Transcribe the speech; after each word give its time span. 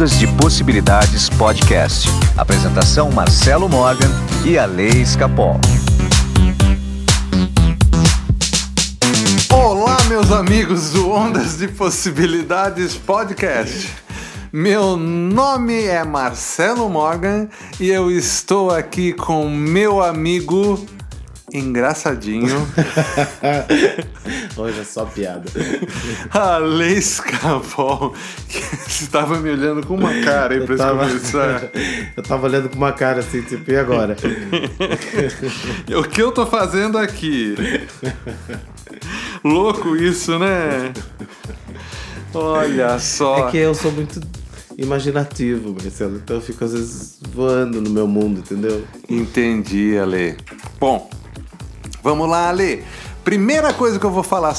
Ondas 0.00 0.18
de 0.18 0.26
Possibilidades 0.28 1.28
Podcast. 1.28 2.08
Apresentação 2.34 3.10
Marcelo 3.10 3.68
Morgan 3.68 4.08
e 4.46 4.56
a 4.56 4.64
Lei 4.64 5.02
Escapol. 5.02 5.60
Olá, 9.52 9.98
meus 10.08 10.32
amigos 10.32 10.92
do 10.92 11.10
Ondas 11.10 11.58
de 11.58 11.68
Possibilidades 11.68 12.94
Podcast. 12.94 13.94
Meu 14.50 14.96
nome 14.96 15.84
é 15.84 16.02
Marcelo 16.02 16.88
Morgan 16.88 17.50
e 17.78 17.90
eu 17.90 18.10
estou 18.10 18.70
aqui 18.70 19.12
com 19.12 19.50
meu 19.50 20.02
amigo 20.02 20.82
engraçadinho. 21.52 22.66
Hoje 24.56 24.80
é 24.80 24.84
só 24.84 25.04
piada. 25.04 25.50
Alex 26.30 27.20
Capol, 27.20 28.14
que 28.48 28.58
estava 28.88 29.38
me 29.38 29.50
olhando 29.50 29.86
com 29.86 29.94
uma 29.94 30.12
cara 30.22 30.54
aí 30.54 30.64
pra 30.64 30.76
tava... 30.76 31.06
começar. 31.06 31.70
eu 32.16 32.22
tava 32.22 32.46
olhando 32.46 32.68
com 32.68 32.76
uma 32.76 32.92
cara 32.92 33.20
assim, 33.20 33.42
tipo, 33.42 33.70
e 33.70 33.76
agora? 33.76 34.16
o 35.98 36.02
que 36.04 36.22
eu 36.22 36.32
tô 36.32 36.46
fazendo 36.46 36.98
aqui? 36.98 37.54
Louco 39.42 39.96
isso, 39.96 40.38
né? 40.38 40.92
Olha 42.34 42.98
só. 42.98 43.48
É 43.48 43.50
que 43.50 43.56
eu 43.56 43.74
sou 43.74 43.90
muito 43.92 44.20
imaginativo, 44.76 45.72
Marcelo. 45.72 46.16
Então 46.16 46.36
eu 46.36 46.42
fico 46.42 46.64
às 46.64 46.72
vezes 46.72 47.18
voando 47.32 47.80
no 47.80 47.90
meu 47.90 48.06
mundo, 48.06 48.40
entendeu? 48.40 48.84
Entendi, 49.08 49.98
Ale. 49.98 50.36
Bom, 50.78 51.10
vamos 52.02 52.28
lá, 52.28 52.48
Ale. 52.48 52.84
Primeira 53.24 53.72
coisa 53.72 53.98
que 53.98 54.06
eu 54.06 54.10
vou 54.10 54.22
falar 54.22 54.54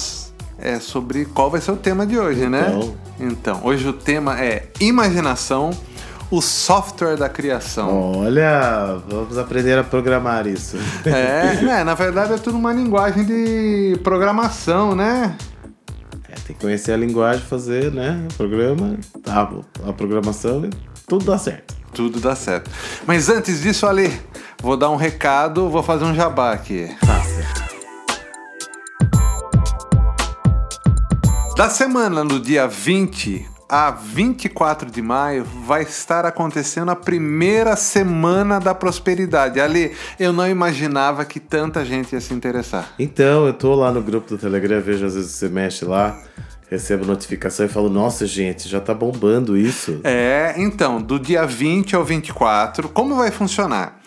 é 0.57 0.79
sobre 0.79 1.25
qual 1.25 1.49
vai 1.49 1.59
ser 1.59 1.71
o 1.71 1.75
tema 1.75 2.05
de 2.05 2.17
hoje, 2.17 2.47
né? 2.47 2.67
então. 2.67 2.87
né? 2.87 2.95
Então, 3.19 3.61
hoje 3.63 3.87
o 3.87 3.93
tema 3.93 4.39
é 4.39 4.67
imaginação, 4.79 5.71
o 6.29 6.41
software 6.41 7.17
da 7.17 7.27
criação. 7.27 8.19
Olha, 8.19 8.99
vamos 9.07 9.37
aprender 9.37 9.77
a 9.77 9.83
programar 9.83 10.47
isso. 10.47 10.77
É, 11.05 11.59
né? 11.61 11.83
Na 11.83 11.93
verdade 11.93 12.33
é 12.33 12.37
tudo 12.37 12.57
uma 12.57 12.71
linguagem 12.71 13.25
de 13.25 13.99
programação, 14.03 14.95
né? 14.95 15.35
É, 16.29 16.35
tem 16.47 16.55
que 16.55 16.61
conhecer 16.61 16.93
a 16.93 16.97
linguagem, 16.97 17.43
fazer, 17.43 17.91
né? 17.91 18.25
O 18.31 18.33
programa, 18.35 18.97
tá, 19.21 19.49
a 19.85 19.93
programação, 19.93 20.69
tudo 21.07 21.25
dá 21.25 21.37
certo. 21.37 21.75
Tudo 21.93 22.21
dá 22.21 22.35
certo. 22.35 22.71
Mas 23.05 23.27
antes 23.27 23.61
disso, 23.61 23.85
Ale, 23.85 24.11
vou 24.61 24.77
dar 24.77 24.89
um 24.89 24.95
recado, 24.95 25.69
vou 25.69 25.83
fazer 25.83 26.05
um 26.05 26.15
jabá 26.15 26.53
aqui. 26.53 26.89
Da 31.61 31.69
semana 31.69 32.25
do 32.25 32.39
dia 32.39 32.67
20 32.67 33.47
a 33.69 33.91
24 33.91 34.89
de 34.89 34.99
maio 34.99 35.45
vai 35.63 35.83
estar 35.83 36.25
acontecendo 36.25 36.89
a 36.89 36.95
primeira 36.95 37.75
semana 37.75 38.59
da 38.59 38.73
prosperidade. 38.73 39.61
Ali, 39.61 39.91
eu 40.19 40.33
não 40.33 40.49
imaginava 40.49 41.23
que 41.23 41.39
tanta 41.39 41.85
gente 41.85 42.13
ia 42.13 42.19
se 42.19 42.33
interessar. 42.33 42.91
Então, 42.97 43.45
eu 43.45 43.53
tô 43.53 43.75
lá 43.75 43.91
no 43.91 44.01
grupo 44.01 44.27
do 44.27 44.39
Telegram, 44.39 44.81
vejo 44.81 45.05
às 45.05 45.13
vezes 45.13 45.33
você 45.33 45.49
mexe 45.49 45.85
lá, 45.85 46.19
recebo 46.67 47.05
notificação 47.05 47.67
e 47.67 47.69
falo, 47.69 47.89
nossa 47.91 48.25
gente, 48.25 48.67
já 48.67 48.81
tá 48.81 48.95
bombando 48.95 49.55
isso. 49.55 50.01
É, 50.03 50.55
então, 50.57 50.99
do 50.99 51.19
dia 51.19 51.45
20 51.45 51.95
ao 51.95 52.03
24, 52.03 52.89
como 52.89 53.13
vai 53.13 53.29
funcionar? 53.29 53.99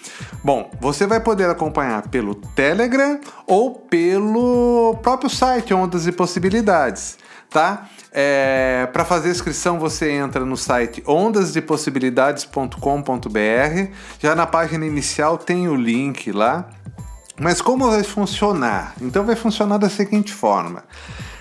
Bom, 0.42 0.72
você 0.80 1.06
vai 1.06 1.20
poder 1.20 1.48
acompanhar 1.48 2.08
pelo 2.08 2.34
Telegram 2.34 3.20
ou 3.46 3.76
pelo 3.76 4.98
próprio 5.04 5.30
site 5.30 5.72
Ondas 5.72 6.08
e 6.08 6.10
Possibilidades 6.10 7.22
tá? 7.54 7.88
É, 8.12 8.86
para 8.92 9.02
fazer 9.04 9.30
inscrição 9.30 9.78
você 9.78 10.10
entra 10.10 10.44
no 10.44 10.56
site 10.56 11.04
ondasdepossibilidades.com.br. 11.06 13.92
Já 14.18 14.34
na 14.34 14.44
página 14.44 14.84
inicial 14.84 15.38
tem 15.38 15.68
o 15.68 15.76
link 15.76 16.32
lá. 16.32 16.68
Mas 17.40 17.62
como 17.62 17.88
vai 17.88 18.02
funcionar? 18.02 18.94
Então 19.00 19.24
vai 19.24 19.36
funcionar 19.36 19.78
da 19.78 19.88
seguinte 19.88 20.32
forma: 20.32 20.82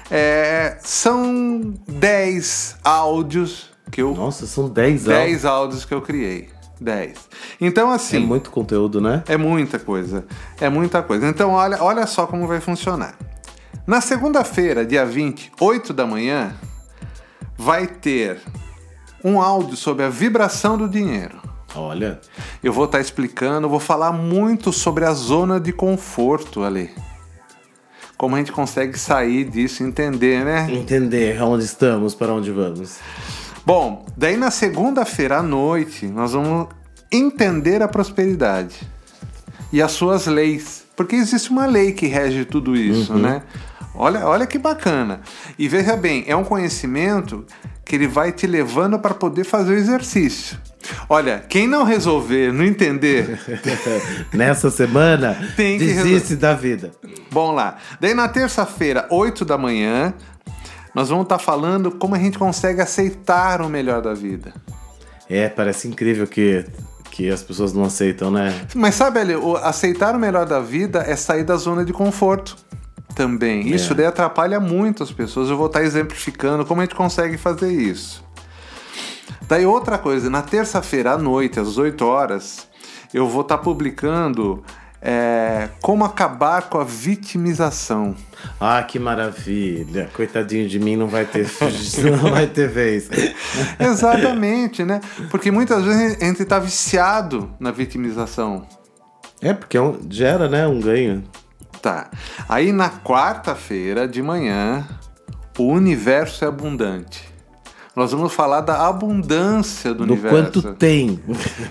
é, 0.09 0.77
são 0.81 1.73
10 1.87 2.77
áudios 2.83 3.71
que 3.91 4.01
eu. 4.01 4.13
Nossa, 4.13 4.45
são 4.45 4.69
10 4.69 5.07
áudios. 5.07 5.25
10 5.25 5.45
áudios 5.45 5.85
que 5.85 5.93
eu 5.93 6.01
criei. 6.01 6.49
10. 6.79 7.17
Então, 7.61 7.91
assim. 7.91 8.17
É 8.17 8.19
muito 8.19 8.51
conteúdo, 8.51 8.99
né? 8.99 9.23
É 9.27 9.37
muita 9.37 9.79
coisa. 9.79 10.25
É 10.59 10.69
muita 10.69 11.01
coisa. 11.01 11.27
Então, 11.27 11.51
olha, 11.51 11.81
olha 11.81 12.05
só 12.05 12.27
como 12.27 12.45
vai 12.47 12.59
funcionar. 12.59 13.15
Na 13.85 13.99
segunda-feira, 13.99 14.85
dia 14.85 15.05
20, 15.05 15.51
8 15.59 15.91
da 15.91 16.05
manhã, 16.05 16.55
vai 17.57 17.85
ter 17.85 18.39
um 19.21 19.41
áudio 19.41 19.75
sobre 19.75 20.05
a 20.05 20.09
vibração 20.09 20.77
do 20.77 20.87
dinheiro. 20.87 21.37
Olha. 21.75 22.21
Eu 22.63 22.71
vou 22.71 22.85
estar 22.85 22.99
tá 22.99 23.01
explicando, 23.01 23.67
vou 23.67 23.81
falar 23.81 24.13
muito 24.13 24.71
sobre 24.71 25.03
a 25.03 25.11
zona 25.11 25.59
de 25.59 25.73
conforto 25.73 26.63
ali. 26.63 26.91
Como 28.17 28.35
a 28.35 28.39
gente 28.39 28.53
consegue 28.53 28.97
sair 28.97 29.49
disso, 29.49 29.83
entender, 29.83 30.45
né? 30.45 30.67
Entender 30.71 31.41
onde 31.41 31.65
estamos, 31.65 32.15
para 32.15 32.33
onde 32.33 32.51
vamos. 32.51 32.99
Bom, 33.65 34.05
daí 34.15 34.37
na 34.37 34.49
segunda-feira 34.49 35.39
à 35.39 35.43
noite, 35.43 36.05
nós 36.07 36.31
vamos 36.31 36.69
entender 37.11 37.81
a 37.81 37.87
prosperidade 37.89 38.79
e 39.73 39.81
as 39.81 39.91
suas 39.91 40.25
leis. 40.25 40.85
Porque 40.95 41.17
existe 41.17 41.49
uma 41.49 41.65
lei 41.65 41.91
que 41.91 42.05
rege 42.05 42.45
tudo 42.45 42.77
isso, 42.77 43.11
uhum. 43.11 43.19
né? 43.19 43.43
Olha, 43.95 44.25
olha 44.25 44.47
que 44.47 44.57
bacana. 44.57 45.21
E 45.57 45.67
veja 45.67 45.95
bem, 45.95 46.23
é 46.27 46.35
um 46.35 46.43
conhecimento 46.43 47.45
que 47.85 47.95
ele 47.95 48.07
vai 48.07 48.31
te 48.31 48.47
levando 48.47 48.97
para 48.97 49.13
poder 49.13 49.43
fazer 49.43 49.73
o 49.73 49.77
exercício. 49.77 50.57
Olha, 51.07 51.43
quem 51.47 51.67
não 51.67 51.83
resolver, 51.83 52.51
não 52.51 52.65
entender. 52.65 53.39
Nessa 54.33 54.71
semana, 54.71 55.37
tem 55.55 55.77
que 55.77 55.85
desiste 55.85 56.35
da 56.35 56.53
vida. 56.53 56.91
Bom 57.31 57.51
lá. 57.51 57.77
Daí 57.99 58.13
na 58.13 58.27
terça-feira, 58.27 59.07
8 59.09 59.45
da 59.45 59.57
manhã, 59.57 60.13
nós 60.93 61.09
vamos 61.09 61.23
estar 61.23 61.37
tá 61.37 61.43
falando 61.43 61.91
como 61.91 62.15
a 62.15 62.19
gente 62.19 62.37
consegue 62.37 62.81
aceitar 62.81 63.61
o 63.61 63.69
melhor 63.69 64.01
da 64.01 64.13
vida. 64.13 64.53
É, 65.29 65.47
parece 65.49 65.87
incrível 65.87 66.27
que 66.27 66.65
que 67.11 67.29
as 67.29 67.43
pessoas 67.43 67.73
não 67.73 67.83
aceitam, 67.83 68.31
né? 68.31 68.51
Mas 68.73 68.95
sabe, 68.95 69.19
Ali, 69.19 69.35
aceitar 69.61 70.15
o 70.15 70.19
melhor 70.19 70.47
da 70.47 70.59
vida 70.59 71.03
é 71.07 71.15
sair 71.15 71.43
da 71.43 71.55
zona 71.57 71.85
de 71.85 71.93
conforto 71.93 72.57
também. 73.15 73.71
É. 73.71 73.75
Isso 73.75 73.93
daí 73.93 74.05
atrapalha 74.05 74.59
muito 74.59 75.03
as 75.03 75.11
pessoas. 75.11 75.49
Eu 75.49 75.57
vou 75.57 75.67
estar 75.67 75.83
exemplificando 75.83 76.65
como 76.65 76.81
a 76.81 76.83
gente 76.83 76.95
consegue 76.95 77.37
fazer 77.37 77.71
isso. 77.71 78.23
Daí 79.47 79.65
outra 79.65 79.97
coisa, 79.97 80.29
na 80.29 80.41
terça-feira 80.41 81.11
à 81.11 81.17
noite, 81.17 81.59
às 81.59 81.77
8 81.77 82.05
horas, 82.05 82.67
eu 83.13 83.27
vou 83.27 83.41
estar 83.41 83.57
publicando 83.57 84.63
é, 85.05 85.69
como 85.81 86.05
acabar 86.05 86.69
com 86.69 86.79
a 86.79 86.83
vitimização. 86.85 88.15
Ah, 88.59 88.81
que 88.83 88.97
maravilha! 88.97 90.09
Coitadinho 90.13 90.67
de 90.67 90.79
mim, 90.79 90.95
não 90.95 91.07
vai 91.07 91.25
ter, 91.25 91.45
não 92.09 92.31
vai 92.31 92.47
ter 92.47 92.69
vez. 92.69 93.09
Exatamente, 93.77 94.85
né? 94.85 95.01
Porque 95.29 95.51
muitas 95.51 95.83
vezes 95.83 96.21
a 96.21 96.25
gente 96.25 96.41
está 96.41 96.57
viciado 96.57 97.53
na 97.59 97.69
vitimização. 97.69 98.65
É, 99.41 99.53
porque 99.53 99.75
é 99.75 99.81
um, 99.81 99.99
gera 100.09 100.47
né, 100.47 100.65
um 100.65 100.79
ganho. 100.79 101.21
Tá. 101.83 102.09
Aí 102.47 102.71
na 102.71 102.89
quarta-feira 102.89 104.07
de 104.07 104.21
manhã, 104.21 104.87
o 105.59 105.63
universo 105.63 106.45
é 106.45 106.47
abundante. 106.47 107.29
Nós 107.93 108.13
vamos 108.13 108.33
falar 108.33 108.61
da 108.61 108.87
abundância 108.87 109.93
do, 109.93 110.05
do 110.05 110.13
universo. 110.13 110.61
quanto 110.61 110.73
tem. 110.75 111.21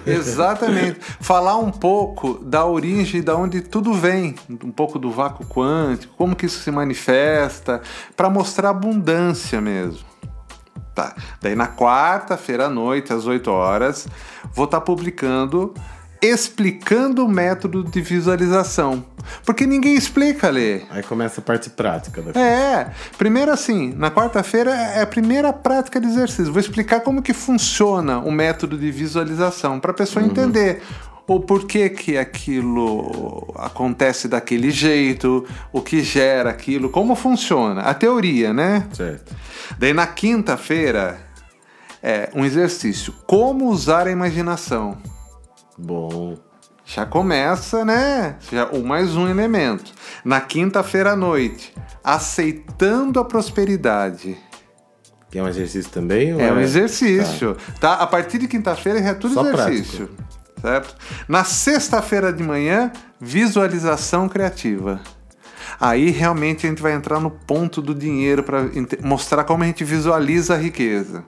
Exatamente. 0.07 1.01
falar 1.19 1.57
um 1.57 1.71
pouco 1.71 2.35
da 2.45 2.67
origem, 2.67 3.23
da 3.23 3.35
onde 3.35 3.63
tudo 3.63 3.95
vem, 3.95 4.35
um 4.63 4.71
pouco 4.71 4.99
do 4.99 5.11
vácuo 5.11 5.47
quântico, 5.47 6.15
como 6.15 6.37
que 6.37 6.45
isso 6.45 6.61
se 6.61 6.71
manifesta, 6.71 7.81
para 8.15 8.29
mostrar 8.29 8.69
abundância 8.69 9.63
mesmo. 9.63 10.05
Tá. 10.95 11.17
Daí 11.41 11.55
na 11.55 11.69
quarta-feira 11.69 12.67
à 12.67 12.69
noite, 12.69 13.15
às 13.15 13.27
8 13.27 13.51
horas, 13.51 14.07
vou 14.53 14.67
estar 14.67 14.81
tá 14.81 14.85
publicando 14.85 15.73
explicando 16.23 17.25
o 17.25 17.29
método 17.29 17.83
de 17.83 18.01
visualização. 18.01 19.05
Porque 19.45 19.67
ninguém 19.67 19.95
explica, 19.95 20.49
Lê. 20.49 20.83
Aí 20.91 21.03
começa 21.03 21.41
a 21.41 21.45
parte 21.45 21.69
prática. 21.69 22.23
Da 22.23 22.41
é, 22.41 22.93
primeiro 23.19 23.51
assim, 23.51 23.93
na 23.97 24.11
quarta-feira 24.11 24.71
é 24.71 25.03
a 25.03 25.07
primeira 25.07 25.53
prática 25.53 26.01
de 26.01 26.07
exercício. 26.07 26.53
Vou 26.53 26.61
explicar 26.61 27.01
como 27.01 27.23
que 27.23 27.33
funciona 27.33 28.19
o 28.19 28.31
método 28.31 28.79
de 28.79 28.91
visualização, 28.91 29.81
para 29.81 29.91
a 29.91 29.95
pessoa 29.95 30.25
uhum. 30.25 30.31
entender 30.31 30.83
o 31.27 31.41
porquê 31.41 31.89
que 31.89 32.17
aquilo 32.17 33.53
acontece 33.57 34.29
daquele 34.29 34.71
jeito, 34.71 35.47
o 35.73 35.81
que 35.81 36.03
gera 36.03 36.51
aquilo, 36.51 36.91
como 36.91 37.15
funciona, 37.15 37.83
a 37.83 37.95
teoria, 37.95 38.53
né? 38.53 38.87
Certo. 38.93 39.35
Daí 39.79 39.93
na 39.93 40.07
quinta-feira 40.07 41.19
é 42.03 42.29
um 42.35 42.45
exercício, 42.45 43.15
como 43.27 43.69
usar 43.69 44.07
a 44.07 44.11
imaginação. 44.11 44.99
Bom. 45.79 46.37
Já 46.85 47.07
começa, 47.07 47.85
né? 47.85 48.37
Já, 48.51 48.67
o 48.67 48.85
mais 48.85 49.15
um 49.17 49.29
elemento. 49.29 49.93
Na 50.25 50.41
quinta-feira 50.41 51.13
à 51.13 51.17
noite, 51.17 51.75
aceitando 52.03 53.21
a 53.21 53.25
prosperidade. 53.25 54.37
Que 55.31 55.39
é 55.39 55.43
um 55.43 55.49
exercício 55.49 55.91
também? 55.91 56.35
ou 56.35 56.41
É 56.41 56.53
um 56.53 56.61
exercício, 56.61 57.57
tá? 57.81 57.95
A 57.95 58.07
partir 58.07 58.39
de 58.39 58.47
quinta-feira 58.47 58.99
é 58.99 59.15
tudo 59.15 59.35
Só 59.35 59.49
exercício, 59.49 60.11
certo? 60.61 60.95
Na 61.27 61.45
sexta-feira 61.45 62.33
de 62.33 62.43
manhã, 62.43 62.93
visualização 63.19 64.29
criativa. 64.29 65.01
Aí 65.81 66.11
realmente 66.11 66.67
a 66.67 66.69
gente 66.69 66.83
vai 66.83 66.93
entrar 66.93 67.19
no 67.19 67.31
ponto 67.31 67.81
do 67.81 67.95
dinheiro 67.95 68.43
para 68.43 68.65
mostrar 69.03 69.45
como 69.45 69.63
a 69.63 69.67
gente 69.67 69.83
visualiza 69.85 70.55
a 70.55 70.59
riqueza. 70.59 71.25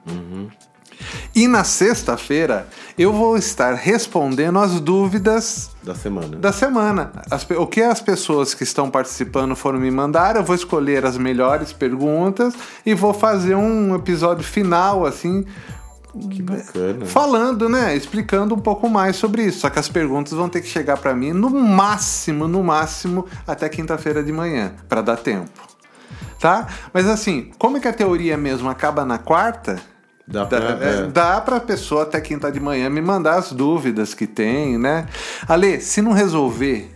E 1.35 1.47
na 1.49 1.65
sexta-feira 1.65 2.69
eu 2.97 3.13
vou 3.13 3.37
estar 3.37 3.75
respondendo 3.75 4.59
as 4.59 4.79
dúvidas 4.81 5.71
Da 5.83 5.95
semana. 5.95 6.37
da 6.37 6.53
semana. 6.53 7.13
As 7.31 7.45
o 7.51 7.67
que 7.67 7.83
as 7.83 8.01
pessoas 8.01 8.55
que 8.55 8.63
estão 8.63 8.89
participando 8.91 9.55
foram 9.57 9.79
me 9.81 9.91
mandar, 9.91 10.37
eu 10.37 10.45
vou 10.45 10.55
escolher 10.55 11.05
as 11.05 11.19
melhores 11.19 11.73
perguntas 11.73 12.55
e 12.87 12.95
vou 12.95 13.13
fazer 13.13 13.55
um 13.57 13.95
episódio 13.97 14.45
final, 14.45 15.05
assim, 15.05 15.45
Que 16.31 16.41
bacana. 16.43 17.05
falando, 17.07 17.69
né? 17.69 17.97
Explicando 17.97 18.55
um 18.55 18.61
pouco 18.61 18.89
mais 18.89 19.17
sobre 19.17 19.43
isso. 19.43 19.61
Só 19.61 19.71
que 19.71 19.79
as 19.81 19.89
perguntas 19.89 20.33
vão 20.33 20.49
ter 20.49 20.61
que 20.61 20.69
chegar 20.69 20.97
para 20.99 21.13
mim 21.15 21.33
no 21.33 21.51
máximo, 21.51 22.47
no 22.47 22.63
máximo, 22.63 23.27
até 23.47 23.69
quinta-feira 23.69 24.23
de 24.23 24.31
manhã, 24.33 24.73
para 24.89 25.03
dar 25.03 25.17
tempo. 25.17 25.51
Tá? 26.39 26.69
Mas 26.93 27.09
assim, 27.09 27.51
como 27.59 27.79
é 27.79 27.81
que 27.81 27.89
a 27.89 27.93
teoria 27.93 28.37
mesmo 28.37 28.69
acaba 28.69 29.05
na 29.05 29.19
quarta? 29.19 29.81
Dá 30.27 30.45
Dá, 30.45 30.59
pra... 30.59 30.87
é, 30.87 30.99
é. 30.99 31.07
dá 31.07 31.41
pra 31.41 31.61
pessoa 31.61 32.05
até 32.05 32.21
quinta 32.21 32.51
de 32.51 32.59
manhã 32.59 32.89
me 32.89 33.03
mandar 33.03 33.35
as 33.37 33.53
dúvidas 33.53 34.15
que 34.15 34.27
tem, 34.27 34.79
né? 34.79 35.07
Ale, 35.47 35.81
se 35.81 36.01
não 36.01 36.13
resolver, 36.13 36.95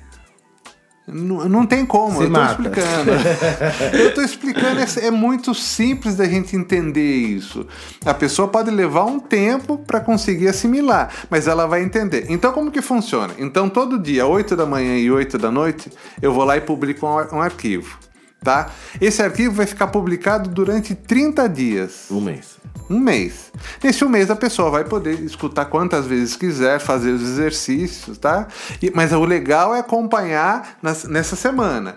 não, 1.10 1.48
não 1.48 1.66
tem 1.66 1.86
como, 1.86 2.19
Se 2.19 2.25
eu 2.25 2.26
tô 2.26 2.38
mata. 2.38 2.52
explicando. 2.52 3.10
eu 3.98 4.14
tô 4.14 4.20
explicando, 4.20 4.80
é, 4.80 5.06
é 5.06 5.10
muito 5.10 5.54
simples 5.54 6.16
da 6.16 6.26
gente 6.26 6.54
entender 6.54 7.16
isso. 7.16 7.66
A 8.04 8.12
pessoa 8.12 8.46
pode 8.46 8.70
levar 8.70 9.04
um 9.04 9.19
tempo 9.19 9.78
para 9.78 10.00
conseguir 10.00 10.48
assimilar, 10.48 11.10
mas 11.31 11.48
ela 11.48 11.66
vai 11.66 11.82
entender. 11.82 12.26
Então, 12.28 12.52
como 12.52 12.70
que 12.70 12.82
funciona? 12.82 13.32
Então, 13.38 13.70
todo 13.70 13.98
dia, 13.98 14.26
8 14.26 14.54
da 14.54 14.66
manhã 14.66 14.98
e 14.98 15.10
8 15.10 15.38
da 15.38 15.50
noite, 15.50 15.90
eu 16.20 16.32
vou 16.32 16.44
lá 16.44 16.58
e 16.58 16.60
publico 16.60 17.06
um, 17.06 17.36
um 17.36 17.40
arquivo. 17.40 17.98
Tá? 18.42 18.70
Esse 19.00 19.22
arquivo 19.22 19.54
vai 19.54 19.66
ficar 19.66 19.88
publicado 19.88 20.48
durante 20.50 20.94
30 20.94 21.48
dias. 21.48 22.06
Um 22.10 22.20
mês. 22.20 22.58
Um 22.90 22.99
mês. 22.99 23.52
Nesse 23.82 24.05
um 24.05 24.08
mês 24.08 24.31
a 24.31 24.37
pessoa 24.37 24.70
vai 24.70 24.85
poder 24.85 25.20
escutar 25.20 25.67
quantas 25.67 26.06
vezes 26.06 26.37
quiser, 26.37 26.79
fazer 26.81 27.11
os 27.12 27.23
exercícios, 27.23 28.17
tá? 28.19 28.46
E- 28.82 28.90
mas 28.94 29.12
o 29.12 29.25
legal 29.25 29.75
é 29.75 29.81
acompanhar 29.81 30.79
nas- 30.82 31.05
nessa 31.05 31.37
semana, 31.37 31.94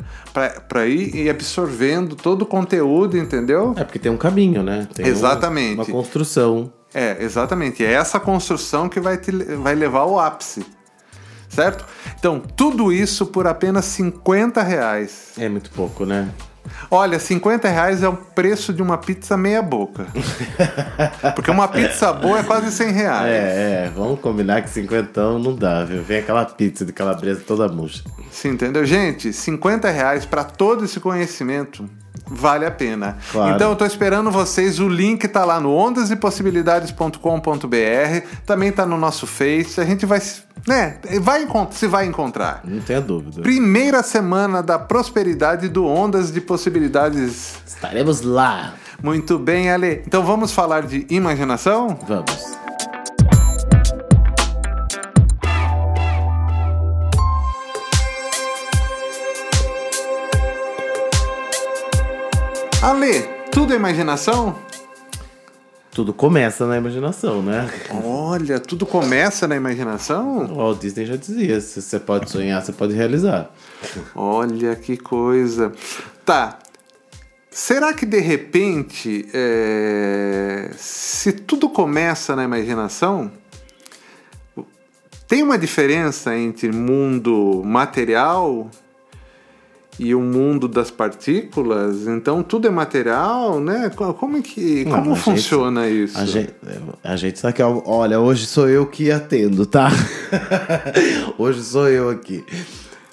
para 0.68 0.86
ir, 0.88 1.16
ir 1.16 1.30
absorvendo 1.30 2.16
todo 2.16 2.42
o 2.42 2.46
conteúdo, 2.46 3.18
entendeu? 3.18 3.74
É 3.78 3.84
porque 3.84 4.00
tem 4.00 4.12
um 4.12 4.18
caminho, 4.18 4.62
né? 4.64 4.88
Tem 4.94 5.06
Exatamente. 5.08 5.76
uma 5.76 5.86
construção. 5.86 6.72
É, 6.94 7.24
exatamente. 7.24 7.86
É 7.86 7.94
essa 7.94 8.20
construção 8.20 8.90
que 8.90 9.00
vai, 9.00 9.18
te, 9.18 9.32
vai 9.32 9.74
levar 9.76 10.00
ao 10.00 10.20
ápice. 10.20 10.66
Certo? 11.48 11.86
Então, 12.18 12.40
tudo 12.40 12.94
isso 12.94 13.26
por 13.26 13.46
apenas 13.46 13.84
50 13.86 14.62
reais. 14.62 15.32
É 15.38 15.50
muito 15.50 15.70
pouco, 15.72 16.06
né? 16.06 16.30
Olha, 16.90 17.19
50 17.19 17.68
reais 17.69 18.04
é 18.04 18.08
o 18.08 18.16
preço 18.16 18.74
de 18.74 18.81
uma 18.81 18.98
pizza 18.98 19.38
meia 19.38 19.62
boca. 19.62 20.08
Porque 21.36 21.50
uma 21.50 21.68
pizza 21.68 22.12
boa 22.12 22.40
é 22.40 22.44
quase 22.44 22.72
100 22.72 22.92
reais. 22.92 23.31
É, 23.31 23.86
é. 23.86 23.92
Vamos 23.96 24.19
combinar 24.19 24.62
que 24.62 24.69
cinquentão 24.69 25.40
não 25.40 25.56
dá, 25.56 25.84
viu? 25.84 26.04
Vem 26.04 26.19
aquela 26.19 26.46
pizza 26.46 26.86
de 26.86 26.94
calabresa 26.94 27.42
toda 27.46 27.68
murcha. 27.68 28.04
Sim, 28.30 28.50
entendeu? 28.50 28.86
Gente, 28.86 29.31
50 29.34 29.90
reais 29.90 30.25
para 30.25 30.44
todo 30.44 30.86
esse 30.86 31.00
conhecimento 31.00 31.86
vale 32.33 32.66
a 32.66 32.72
pena. 32.72 33.18
Claro. 33.31 33.56
Então 33.56 33.69
eu 33.72 33.75
tô 33.75 33.86
esperando 33.86 34.31
vocês, 34.31 34.80
o 34.80 34.88
link 34.88 35.28
tá 35.28 35.44
lá 35.45 35.60
no 35.60 35.75
ondasepossibilidades.com.br, 35.75 38.25
também 38.45 38.72
tá 38.72 38.86
no 38.86 38.98
nosso 38.98 39.28
Face, 39.28 39.80
a 39.80 39.86
gente 39.86 40.06
vai, 40.06 40.19
se- 40.19 40.42
né, 40.68 40.98
vai 41.22 41.48
se 41.72 41.88
vai 41.88 42.06
encontrar. 42.06 42.62
Não 42.63 42.80
tenha 42.81 43.01
dúvida. 43.01 43.42
Primeira 43.42 44.01
semana 44.04 44.62
da 44.63 44.80
prosperidade 44.80 45.68
do 45.68 45.86
Ondas 45.86 46.31
de 46.31 46.39
Possibilidades. 46.42 47.56
Estaremos 47.68 48.22
lá. 48.22 48.74
Muito 49.04 49.39
bem, 49.39 49.72
Ale. 49.72 50.04
Então 50.06 50.24
vamos 50.24 50.51
falar 50.51 50.84
de 50.84 51.07
imaginação? 51.10 51.98
Vamos. 52.07 52.61
Ale, 62.81 63.22
tudo 63.51 63.74
é 63.74 63.75
imaginação? 63.75 64.57
Tudo 65.92 66.12
começa 66.12 66.66
na 66.66 66.78
imaginação, 66.78 67.44
né? 67.44 67.69
Olha, 68.04 68.60
tudo 68.60 68.88
começa 68.88 69.48
na 69.48 69.56
imaginação? 69.56 70.45
O 70.45 70.56
Walt 70.56 70.81
Disney 70.81 71.06
já 71.06 71.16
dizia: 71.16 71.62
se 71.62 71.80
você 71.80 72.00
pode 72.00 72.31
sonhar, 72.31 72.60
você 72.60 72.72
pode 72.72 72.95
realizar. 72.95 73.51
Olha 74.16 74.75
que 74.75 74.98
coisa. 74.98 75.72
Tá. 76.25 76.57
Será 77.51 77.94
que 77.94 78.04
de 78.04 78.19
repente, 78.19 79.27
é, 79.31 80.72
se 80.75 81.34
tudo 81.34 81.69
começa 81.69 82.36
na 82.36 82.44
imaginação, 82.44 83.31
tem 85.27 85.44
uma 85.44 85.57
diferença 85.57 86.36
entre 86.36 86.72
mundo 86.72 87.62
material 87.63 88.72
e 90.03 90.15
o 90.15 90.19
mundo 90.19 90.68
das 90.68 90.89
partículas? 90.89 92.07
Então 92.07 92.42
tudo 92.42 92.68
é 92.68 92.71
material, 92.71 93.59
né? 93.59 93.92
Co- 93.95 94.13
Como 94.15 94.38
é 94.38 94.42
que 94.42 94.83
Não, 94.83 94.94
como 94.98 95.12
a 95.12 95.13
gente- 95.15 95.24
funciona 95.24 95.88
isso? 95.88 96.18
A 96.18 96.25
gente, 96.25 96.53
a 97.03 97.15
gente 97.15 97.38
sabe 97.39 97.53
que, 97.53 97.62
olha, 97.62 98.19
hoje 98.19 98.48
sou 98.48 98.68
eu 98.68 98.88
que 98.88 99.12
atendo, 99.12 99.65
tá? 99.65 99.89
hoje 101.38 101.62
sou 101.63 101.88
eu 101.88 102.09
aqui. 102.09 102.44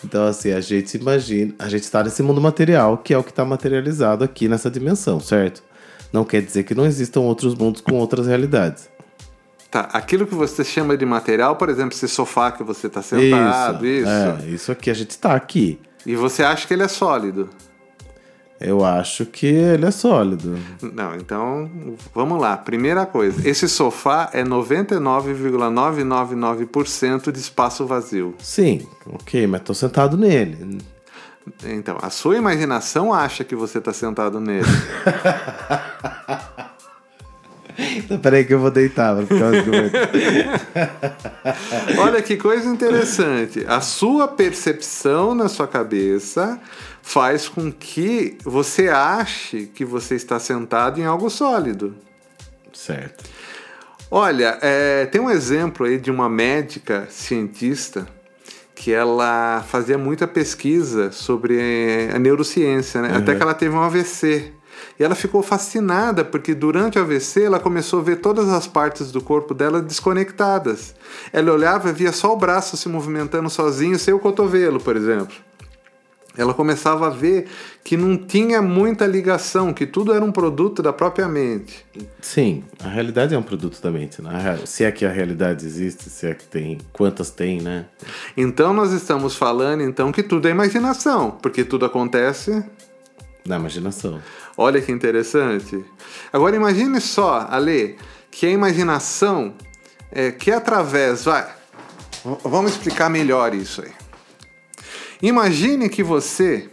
Então, 0.04 0.24
assim, 0.26 0.52
a 0.52 0.60
gente 0.60 0.96
imagina, 0.96 1.54
a 1.58 1.68
gente 1.68 1.82
está 1.82 2.02
nesse 2.02 2.22
mundo 2.22 2.40
material, 2.40 2.98
que 2.98 3.12
é 3.12 3.18
o 3.18 3.22
que 3.24 3.30
está 3.30 3.44
materializado 3.44 4.24
aqui 4.24 4.48
nessa 4.48 4.70
dimensão, 4.70 5.20
certo? 5.20 5.62
Não 6.12 6.24
quer 6.24 6.40
dizer 6.40 6.62
que 6.62 6.74
não 6.74 6.86
existam 6.86 7.20
outros 7.20 7.54
mundos 7.54 7.80
com 7.80 7.96
outras 7.96 8.26
realidades. 8.26 8.88
Tá, 9.70 9.80
aquilo 9.92 10.26
que 10.26 10.34
você 10.34 10.64
chama 10.64 10.96
de 10.96 11.04
material, 11.04 11.56
por 11.56 11.68
exemplo, 11.68 11.92
esse 11.94 12.08
sofá 12.08 12.50
que 12.50 12.62
você 12.62 12.86
está 12.86 13.02
sentado, 13.02 13.84
isso. 13.84 14.08
É, 14.08 14.38
isso 14.48 14.72
aqui, 14.72 14.88
a 14.88 14.94
gente 14.94 15.10
está 15.10 15.34
aqui. 15.34 15.78
E 16.06 16.16
você 16.16 16.42
acha 16.42 16.66
que 16.66 16.74
ele 16.74 16.82
é 16.82 16.88
sólido? 16.88 17.48
Eu 18.60 18.84
acho 18.84 19.24
que 19.24 19.46
ele 19.46 19.86
é 19.86 19.92
sólido. 19.92 20.58
Não, 20.82 21.14
então 21.14 21.70
vamos 22.12 22.40
lá. 22.40 22.56
Primeira 22.56 23.06
coisa, 23.06 23.48
esse 23.48 23.68
sofá 23.68 24.30
é 24.32 24.42
99,999% 24.42 27.30
de 27.30 27.38
espaço 27.38 27.86
vazio. 27.86 28.34
Sim, 28.40 28.84
ok, 29.06 29.46
mas 29.46 29.62
tô 29.62 29.72
sentado 29.72 30.16
nele. 30.16 30.80
Então, 31.64 31.96
a 32.02 32.10
sua 32.10 32.36
imaginação 32.36 33.14
acha 33.14 33.44
que 33.44 33.54
você 33.54 33.78
está 33.78 33.92
sentado 33.92 34.40
nele. 34.40 34.66
Peraí 38.22 38.44
que 38.44 38.54
eu 38.54 38.58
vou 38.58 38.70
deitar 38.70 39.16
ficar 39.22 39.50
mais 39.50 39.64
doido. 39.64 39.92
Olha 41.98 42.22
que 42.22 42.36
coisa 42.36 42.68
interessante. 42.68 43.64
A 43.68 43.80
sua 43.80 44.28
percepção 44.28 45.34
na 45.34 45.48
sua 45.48 45.66
cabeça 45.66 46.60
faz 47.02 47.48
com 47.48 47.70
que 47.72 48.38
você 48.44 48.88
ache 48.88 49.70
que 49.74 49.84
você 49.84 50.14
está 50.14 50.38
sentado 50.38 51.00
em 51.00 51.04
algo 51.04 51.28
sólido. 51.30 51.94
Certo. 52.72 53.24
Olha, 54.10 54.58
é, 54.62 55.06
tem 55.06 55.20
um 55.20 55.30
exemplo 55.30 55.86
aí 55.86 55.98
de 55.98 56.10
uma 56.10 56.28
médica 56.28 57.06
cientista 57.10 58.06
que 58.74 58.92
ela 58.92 59.62
fazia 59.66 59.98
muita 59.98 60.26
pesquisa 60.26 61.10
sobre 61.10 61.58
eh, 61.58 62.10
a 62.14 62.18
neurociência, 62.18 63.02
né? 63.02 63.10
Até 63.16 63.34
que 63.34 63.42
ela 63.42 63.52
teve 63.52 63.74
um 63.74 63.82
AVC. 63.82 64.52
E 64.98 65.04
ela 65.04 65.14
ficou 65.14 65.42
fascinada 65.42 66.24
porque 66.24 66.54
durante 66.54 66.98
o 66.98 67.02
AVC 67.02 67.44
ela 67.44 67.60
começou 67.60 68.00
a 68.00 68.02
ver 68.02 68.16
todas 68.16 68.48
as 68.48 68.66
partes 68.66 69.12
do 69.12 69.20
corpo 69.20 69.54
dela 69.54 69.80
desconectadas. 69.80 70.94
Ela 71.32 71.52
olhava 71.52 71.90
e 71.90 71.92
via 71.92 72.12
só 72.12 72.32
o 72.32 72.36
braço 72.36 72.76
se 72.76 72.88
movimentando 72.88 73.48
sozinho, 73.48 73.98
sem 73.98 74.12
o 74.12 74.18
cotovelo, 74.18 74.80
por 74.80 74.96
exemplo. 74.96 75.36
Ela 76.36 76.54
começava 76.54 77.08
a 77.08 77.10
ver 77.10 77.48
que 77.82 77.96
não 77.96 78.16
tinha 78.16 78.62
muita 78.62 79.04
ligação, 79.04 79.74
que 79.74 79.84
tudo 79.84 80.12
era 80.12 80.24
um 80.24 80.30
produto 80.30 80.80
da 80.80 80.92
própria 80.92 81.26
mente. 81.26 81.84
Sim, 82.20 82.62
a 82.78 82.86
realidade 82.86 83.34
é 83.34 83.38
um 83.38 83.42
produto 83.42 83.82
da 83.82 83.90
mente, 83.90 84.22
né? 84.22 84.56
Se 84.64 84.84
é 84.84 84.92
que 84.92 85.04
a 85.04 85.10
realidade 85.10 85.66
existe, 85.66 86.08
se 86.08 86.28
é 86.28 86.34
que 86.34 86.44
tem, 86.44 86.78
quantas 86.92 87.30
tem, 87.30 87.60
né? 87.60 87.86
Então 88.36 88.72
nós 88.72 88.92
estamos 88.92 89.34
falando 89.34 89.82
então 89.82 90.12
que 90.12 90.22
tudo 90.22 90.46
é 90.46 90.52
imaginação, 90.52 91.32
porque 91.32 91.64
tudo 91.64 91.84
acontece. 91.84 92.64
Na 93.46 93.56
imaginação. 93.56 94.22
Olha 94.56 94.80
que 94.80 94.92
interessante. 94.92 95.84
Agora 96.32 96.56
imagine 96.56 97.00
só, 97.00 97.46
Ale, 97.50 97.98
que 98.30 98.46
a 98.46 98.50
imaginação 98.50 99.54
é 100.10 100.30
que 100.30 100.50
através, 100.50 101.24
vai, 101.24 101.48
vamos 102.44 102.72
explicar 102.72 103.08
melhor 103.08 103.54
isso 103.54 103.82
aí. 103.82 103.92
Imagine 105.22 105.88
que 105.88 106.02
você 106.02 106.68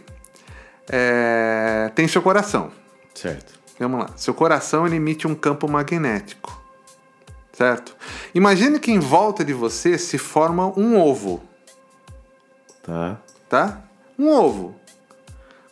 é, 0.88 1.90
tem 1.94 2.06
seu 2.06 2.22
coração. 2.22 2.70
Certo. 3.14 3.58
Vamos 3.78 4.00
lá. 4.00 4.10
Seu 4.16 4.32
coração 4.32 4.86
emite 4.86 5.26
um 5.26 5.34
campo 5.34 5.68
magnético. 5.68 6.62
Certo? 7.52 7.96
Imagine 8.34 8.78
que 8.78 8.92
em 8.92 8.98
volta 8.98 9.44
de 9.44 9.52
você 9.52 9.98
se 9.98 10.18
forma 10.18 10.66
um 10.78 10.98
ovo. 10.98 11.42
Tá. 12.82 13.18
Tá? 13.48 13.82
Um 14.18 14.28
ovo. 14.28 14.76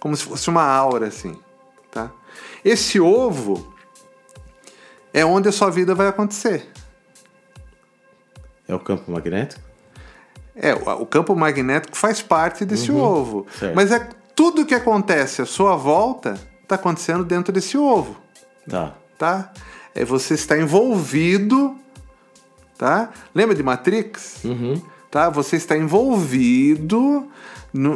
Como 0.05 0.15
se 0.15 0.25
fosse 0.25 0.51
uma 0.51 0.63
aura 0.63 1.07
assim. 1.07 1.35
Tá? 1.91 2.11
Esse 2.63 3.01
ovo 3.01 3.73
é 5.15 5.25
onde 5.25 5.49
a 5.49 5.53
sua 5.53 5.71
vida 5.71 5.95
vai 5.95 6.07
acontecer. 6.09 6.71
É 8.69 8.75
o 8.75 8.79
campo 8.79 9.11
magnético? 9.11 9.63
É, 10.55 10.75
o 10.75 11.07
campo 11.07 11.35
magnético 11.35 11.97
faz 11.97 12.21
parte 12.21 12.67
desse 12.67 12.93
ovo. 12.93 13.47
certo. 13.59 13.75
Mas 13.75 13.91
é 13.91 14.07
tudo 14.37 14.67
que 14.67 14.75
acontece 14.75 15.41
à 15.41 15.47
sua 15.47 15.75
volta 15.75 16.39
está 16.63 16.75
acontecendo 16.75 17.25
dentro 17.25 17.51
desse 17.51 17.79
ovo, 17.79 18.15
Tá. 18.69 18.93
tá? 19.17 19.53
É 19.95 20.05
você 20.05 20.35
está 20.35 20.59
envolvido, 20.59 21.79
tá? 22.77 23.09
Lembra 23.35 23.55
de 23.55 23.63
Matrix? 23.63 24.45
Uhum. 24.45 24.83
Tá? 25.11 25.31
Você 25.31 25.57
está 25.57 25.75
envolvido, 25.79 27.27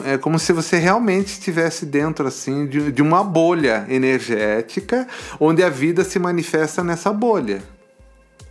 é 0.05 0.19
como 0.19 0.39
se 0.39 0.53
você 0.53 0.77
realmente 0.77 1.29
estivesse 1.29 1.87
dentro 1.87 2.27
assim 2.27 2.67
de, 2.67 2.91
de 2.91 3.01
uma 3.01 3.23
bolha 3.23 3.87
energética, 3.89 5.07
onde 5.39 5.63
a 5.63 5.71
vida 5.71 6.03
se 6.03 6.19
manifesta 6.19 6.83
nessa 6.83 7.13
bolha. 7.13 7.63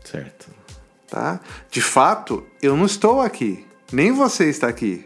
Certo. 0.04 0.48
tá? 1.10 1.40
De 1.70 1.82
fato, 1.82 2.46
eu 2.62 2.78
não 2.78 2.86
estou 2.86 3.22
aqui, 3.22 3.66
nem 3.92 4.12
você 4.12 4.50
está 4.50 4.68
aqui. 4.68 5.06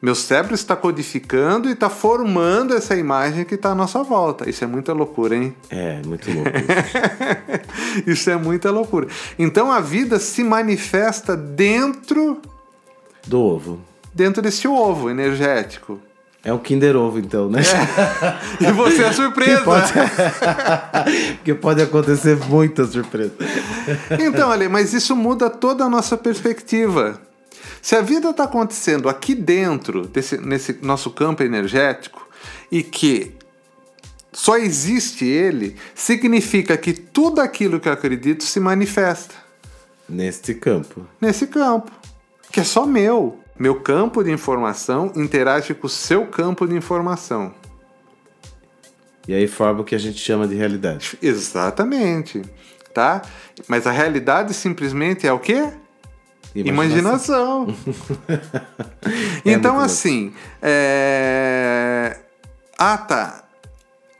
Meu 0.00 0.16
cérebro 0.16 0.54
está 0.54 0.74
codificando 0.74 1.68
e 1.68 1.72
está 1.72 1.88
formando 1.88 2.74
essa 2.74 2.96
imagem 2.96 3.44
que 3.44 3.54
está 3.54 3.70
à 3.70 3.74
nossa 3.74 4.02
volta. 4.02 4.50
Isso 4.50 4.64
é 4.64 4.66
muita 4.66 4.92
loucura, 4.92 5.36
hein? 5.36 5.54
É, 5.70 6.02
muito 6.04 6.28
louco. 6.32 6.50
Isso 8.04 8.28
é 8.30 8.36
muita 8.36 8.72
loucura. 8.72 9.06
Então 9.38 9.70
a 9.70 9.78
vida 9.78 10.18
se 10.18 10.42
manifesta 10.42 11.36
dentro 11.36 12.42
Do 13.24 13.40
ovo. 13.40 13.91
Dentro 14.14 14.42
desse 14.42 14.66
ovo 14.68 15.10
energético. 15.10 16.00
É 16.44 16.52
um 16.52 16.58
Kinder 16.58 16.96
Ovo, 16.96 17.20
então, 17.20 17.48
né? 17.48 17.60
E 18.60 18.72
você 18.72 19.04
é 19.04 19.12
surpresa. 19.14 19.58
Que 19.58 19.64
pode... 19.64 19.92
Porque 21.38 21.54
pode 21.54 21.82
acontecer 21.82 22.36
muita 22.48 22.84
surpresa. 22.84 23.32
Então, 24.18 24.50
Ale, 24.50 24.66
mas 24.68 24.92
isso 24.92 25.14
muda 25.14 25.48
toda 25.48 25.84
a 25.84 25.88
nossa 25.88 26.16
perspectiva. 26.16 27.20
Se 27.80 27.94
a 27.94 28.00
vida 28.00 28.30
está 28.30 28.44
acontecendo 28.44 29.08
aqui 29.08 29.36
dentro, 29.36 30.08
desse, 30.08 30.36
nesse 30.36 30.78
nosso 30.82 31.10
campo 31.10 31.44
energético, 31.44 32.28
e 32.72 32.82
que 32.82 33.36
só 34.32 34.56
existe 34.56 35.24
ele, 35.24 35.76
significa 35.94 36.76
que 36.76 36.92
tudo 36.92 37.40
aquilo 37.40 37.78
que 37.78 37.88
eu 37.88 37.92
acredito 37.92 38.42
se 38.44 38.58
manifesta 38.58 39.34
Neste 40.08 40.54
campo. 40.54 41.06
nesse 41.20 41.46
campo, 41.46 41.92
que 42.50 42.60
é 42.60 42.64
só 42.64 42.84
meu. 42.84 43.41
Meu 43.62 43.76
campo 43.76 44.24
de 44.24 44.32
informação 44.32 45.12
interage 45.14 45.72
com 45.72 45.86
o 45.86 45.88
seu 45.88 46.26
campo 46.26 46.66
de 46.66 46.74
informação. 46.74 47.54
E 49.28 49.32
aí 49.32 49.46
forma 49.46 49.82
o 49.82 49.84
que 49.84 49.94
a 49.94 49.98
gente 49.98 50.18
chama 50.18 50.48
de 50.48 50.56
realidade. 50.56 51.16
Exatamente. 51.22 52.42
Tá? 52.92 53.22
Mas 53.68 53.86
a 53.86 53.92
realidade 53.92 54.52
simplesmente 54.52 55.28
é 55.28 55.32
o 55.32 55.38
quê? 55.38 55.68
Imaginação. 56.56 57.68
então, 59.46 59.74
muito 59.76 59.86
assim. 59.86 60.34
é, 60.60 62.18
Ah, 62.76 62.98
tá. 62.98 63.44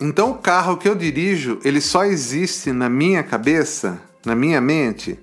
Então, 0.00 0.30
o 0.30 0.38
carro 0.38 0.76
que 0.76 0.88
eu 0.88 0.94
dirijo, 0.94 1.58
ele 1.64 1.80
só 1.80 2.04
existe 2.04 2.70
na 2.70 2.88
minha 2.88 3.24
cabeça, 3.24 4.00
na 4.24 4.36
minha 4.36 4.60
mente? 4.60 5.18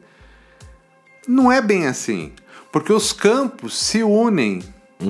Não 1.26 1.50
é 1.50 1.62
bem 1.62 1.88
assim. 1.88 2.34
Porque 2.72 2.94
os 2.94 3.14
campos 3.14 3.78
se 3.78 4.04
unem. 4.04 4.64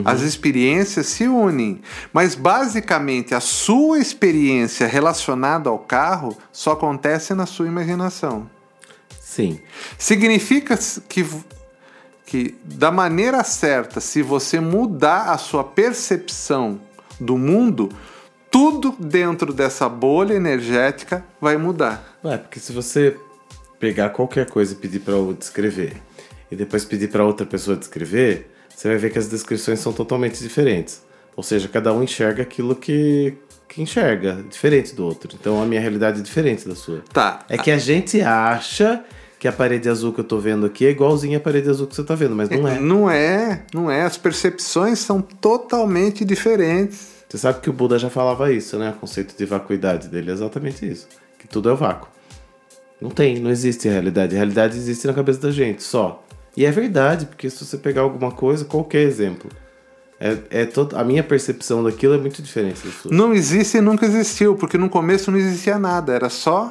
As 0.06 0.22
experiências 0.22 1.08
se 1.08 1.28
unem. 1.28 1.82
Mas, 2.14 2.36
basicamente, 2.36 3.34
a 3.34 3.40
sua 3.40 3.98
experiência 3.98 4.86
relacionada 4.86 5.68
ao 5.68 5.80
carro 5.80 6.38
só 6.52 6.74
acontece 6.74 7.34
na 7.34 7.48
sua 7.48 7.66
imaginação. 7.66 8.48
Sim. 9.20 9.60
Significa 9.98 10.78
que, 11.08 11.26
que, 12.24 12.56
da 12.64 12.92
maneira 12.92 13.44
certa, 13.44 14.00
se 14.00 14.22
você 14.22 14.60
mudar 14.60 15.32
a 15.32 15.40
sua 15.40 15.64
percepção 15.64 16.80
do 17.20 17.36
mundo, 17.36 17.90
tudo 18.52 18.96
dentro 19.00 19.52
dessa 19.52 19.90
bolha 19.90 20.36
energética 20.36 21.26
vai 21.42 21.58
mudar. 21.58 22.20
Ué, 22.24 22.38
porque 22.38 22.60
se 22.60 22.72
você 22.72 23.18
pegar 23.80 24.10
qualquer 24.10 24.48
coisa 24.48 24.74
e 24.74 24.76
pedir 24.76 25.00
para 25.00 25.16
o 25.16 25.34
descrever 25.34 25.98
e 26.52 26.56
depois 26.56 26.86
pedir 26.86 27.10
para 27.10 27.24
outra 27.24 27.46
pessoa 27.46 27.78
descrever, 27.78 28.50
você 28.70 28.88
vai 28.88 28.98
ver 28.98 29.12
que 29.12 29.20
as 29.20 29.28
descrições 29.28 29.80
são 29.80 29.92
totalmente 29.92 30.42
diferentes. 30.42 31.02
Ou 31.36 31.44
seja, 31.44 31.68
cada 31.68 31.94
um 31.94 32.04
enxerga 32.04 32.44
aquilo 32.44 32.76
que, 32.76 33.34
que 33.68 33.82
enxerga, 33.82 34.44
diferente 34.50 34.96
do 34.96 35.06
outro. 35.06 35.38
Então 35.40 35.62
a 35.62 35.66
minha 35.66 35.80
realidade 35.80 36.20
é 36.20 36.24
diferente 36.24 36.68
da 36.68 36.76
sua. 36.76 37.04
Tá. 37.14 37.46
É 37.50 37.58
que 37.58 37.72
a 37.72 37.78
gente 37.78 38.22
acha 38.22 39.04
que 39.40 39.48
a 39.48 39.52
parede 39.52 39.88
azul 39.88 40.12
que 40.12 40.20
eu 40.20 40.24
tô 40.24 40.38
vendo 40.38 40.66
aqui 40.66 40.86
é 40.86 40.90
igualzinha 40.90 41.38
à 41.38 41.40
parede 41.40 41.70
azul 41.70 41.88
que 41.88 41.96
você 41.96 42.04
tá 42.04 42.14
vendo, 42.14 42.36
mas 42.36 42.50
não 42.50 42.68
é. 42.68 42.80
Não 42.80 43.10
é, 43.10 43.64
não 43.74 43.92
é. 43.92 44.02
As 44.04 44.18
percepções 44.18 45.00
são 45.00 45.22
totalmente 45.22 46.26
diferentes. 46.26 47.20
Você 47.30 47.38
sabe 47.38 47.62
que 47.62 47.70
o 47.70 47.74
Buda 47.74 47.98
já 47.98 48.10
falava 48.10 48.52
isso, 48.52 48.78
né? 48.78 48.90
O 48.90 49.00
conceito 49.00 49.38
de 49.38 49.46
vacuidade 49.46 50.08
dele 50.08 50.32
é 50.32 50.34
exatamente 50.34 50.90
isso. 50.90 51.08
Que 51.38 51.48
tudo 51.48 51.70
é 51.70 51.74
o 51.74 51.76
vácuo. 51.76 52.10
Não 53.00 53.10
tem, 53.10 53.40
não 53.40 53.50
existe 53.50 53.88
realidade. 53.88 54.36
A 54.36 54.38
realidade 54.40 54.76
existe 54.76 55.08
na 55.08 55.14
cabeça 55.14 55.40
da 55.40 55.52
gente, 55.52 55.84
só. 55.84 56.26
E 56.56 56.66
é 56.66 56.72
verdade, 56.72 57.26
porque 57.26 57.50
se 57.50 57.64
você 57.64 57.78
pegar 57.78 58.02
alguma 58.02 58.32
coisa, 58.32 58.66
qualquer 58.66 59.02
exemplo, 59.02 59.50
é, 60.20 60.38
é 60.50 60.66
todo, 60.66 60.98
a 60.98 61.04
minha 61.04 61.24
percepção 61.24 61.84
daquilo 61.84 62.14
é 62.14 62.18
muito 62.18 62.42
diferente 62.42 62.86
da 62.86 62.92
sua. 62.92 63.12
Não 63.12 63.34
existe 63.34 63.78
e 63.78 63.82
nunca 63.82 64.06
existiu, 64.06 64.56
porque 64.56 64.78
no 64.78 64.90
começo 64.90 65.32
não 65.32 65.38
existia 65.38 65.80
nada, 65.80 66.14
era 66.14 66.30
só 66.30 66.70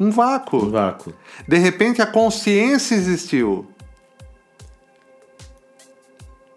um 0.00 0.06
Um 0.06 0.10
vácuo. 0.10 0.70
vácuo. 0.70 1.12
De 1.46 1.58
repente 1.58 2.00
a 2.00 2.06
consciência 2.06 2.94
existiu. 2.94 3.66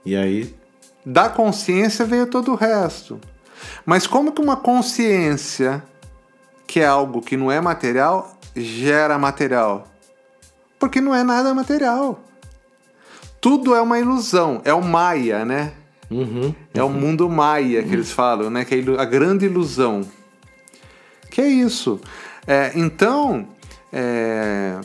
E 0.05 0.15
aí, 0.15 0.55
Da 1.05 1.29
consciência 1.29 2.05
veio 2.05 2.27
todo 2.27 2.51
o 2.51 2.55
resto. 2.55 3.19
Mas 3.85 4.05
como 4.05 4.31
que 4.31 4.41
uma 4.41 4.55
consciência, 4.55 5.83
que 6.67 6.79
é 6.79 6.85
algo 6.85 7.21
que 7.21 7.35
não 7.35 7.51
é 7.51 7.59
material, 7.59 8.37
gera 8.55 9.17
material? 9.17 9.90
Porque 10.81 10.99
não 10.99 11.13
é 11.13 11.23
nada 11.23 11.53
material. 11.53 12.19
Tudo 13.39 13.75
é 13.75 13.81
uma 13.81 13.99
ilusão, 13.99 14.61
é 14.65 14.73
o 14.73 14.83
Maia, 14.83 15.45
né? 15.45 15.73
uhum, 16.09 16.53
É 16.73 16.83
o 16.83 16.89
mundo 16.89 17.29
Maia 17.29 17.83
que 17.83 17.93
eles 17.93 18.11
falam, 18.11 18.49
né? 18.49 18.65
Que 18.65 18.75
é 18.75 18.99
a 18.99 19.05
grande 19.05 19.45
ilusão. 19.45 20.01
Que 21.29 21.39
é 21.41 21.47
isso. 21.47 22.01
É, 22.47 22.71
então, 22.75 23.47
é, 23.93 24.81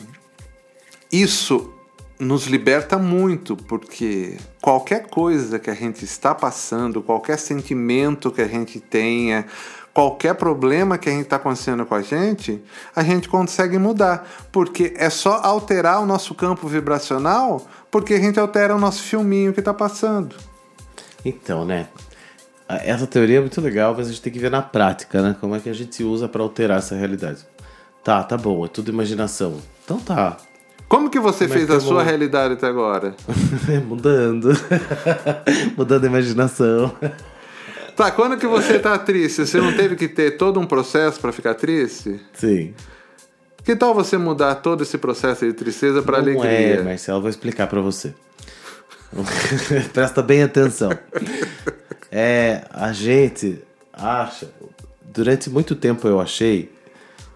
isso 1.11 1.73
nos 2.19 2.45
liberta 2.45 2.97
muito, 2.99 3.55
porque 3.55 4.37
qualquer 4.61 5.07
coisa 5.07 5.57
que 5.57 5.69
a 5.69 5.75
gente 5.75 6.05
está 6.05 6.33
passando, 6.33 7.01
qualquer 7.01 7.39
sentimento 7.39 8.31
que 8.31 8.41
a 8.41 8.47
gente 8.47 8.79
tenha, 8.79 9.45
qualquer 9.97 10.35
problema 10.35 10.95
que 10.95 11.09
a 11.09 11.11
gente 11.11 11.23
está 11.23 11.37
acontecendo 11.37 11.83
com 11.83 11.95
a 11.95 12.03
gente, 12.03 12.61
a 12.95 13.01
gente 13.01 13.27
consegue 13.27 13.79
mudar. 13.79 14.29
Porque 14.51 14.93
é 14.95 15.09
só 15.09 15.39
alterar 15.43 15.99
o 16.03 16.05
nosso 16.05 16.35
campo 16.35 16.67
vibracional, 16.67 17.65
porque 17.89 18.13
a 18.13 18.19
gente 18.19 18.39
altera 18.39 18.75
o 18.75 18.79
nosso 18.79 19.01
filminho 19.01 19.51
que 19.53 19.59
está 19.59 19.73
passando. 19.73 20.35
Então, 21.25 21.65
né? 21.65 21.87
Essa 22.69 23.07
teoria 23.07 23.37
é 23.37 23.41
muito 23.41 23.59
legal, 23.59 23.95
mas 23.97 24.05
a 24.05 24.09
gente 24.11 24.21
tem 24.21 24.31
que 24.31 24.37
ver 24.37 24.51
na 24.51 24.61
prática, 24.61 25.19
né? 25.19 25.35
Como 25.41 25.55
é 25.55 25.59
que 25.59 25.67
a 25.67 25.73
gente 25.73 26.03
usa 26.03 26.27
pra 26.27 26.43
alterar 26.43 26.77
essa 26.77 26.93
realidade. 26.93 27.39
Tá, 28.03 28.21
tá 28.21 28.37
bom, 28.37 28.65
é 28.65 28.67
tudo 28.67 28.91
imaginação. 28.91 29.59
Então 29.83 29.97
tá. 29.97 30.37
Como 30.87 31.09
que 31.09 31.19
você 31.19 31.45
Como 31.47 31.53
é 31.55 31.57
fez 31.57 31.65
que 31.65 31.71
eu 31.73 31.77
a 31.77 31.81
sua 31.81 31.93
vou- 31.95 32.03
realidade 32.03 32.53
até 32.53 32.67
agora? 32.67 33.15
Mudando. 33.87 34.49
Mudando 35.75 36.03
a 36.03 36.07
imaginação. 36.07 36.93
Tá, 37.97 38.11
quando 38.11 38.37
que 38.37 38.45
você 38.45 38.77
tá 38.77 38.95
triste? 38.99 39.43
Você 39.45 39.59
não 39.59 39.75
teve 39.75 39.95
que 39.95 40.07
ter 40.07 40.37
todo 40.37 40.59
um 40.59 40.67
processo 40.67 41.19
para 41.19 41.31
ficar 41.31 41.55
triste? 41.55 42.19
Sim. 42.31 42.75
Que 43.63 43.75
tal 43.75 43.93
você 43.95 44.19
mudar 44.19 44.53
todo 44.55 44.83
esse 44.83 44.99
processo 44.99 45.43
de 45.45 45.51
tristeza 45.51 46.03
para 46.03 46.21
Não 46.21 46.29
alegria? 46.39 46.79
é, 46.79 46.83
Marcelo, 46.83 47.21
vou 47.21 47.29
explicar 47.29 47.65
pra 47.65 47.81
você. 47.81 48.13
Presta 49.91 50.21
bem 50.21 50.43
atenção. 50.43 50.91
É, 52.11 52.65
a 52.69 52.93
gente 52.93 53.63
acha, 53.91 54.47
durante 55.01 55.49
muito 55.49 55.75
tempo 55.75 56.07
eu 56.07 56.21
achei 56.21 56.71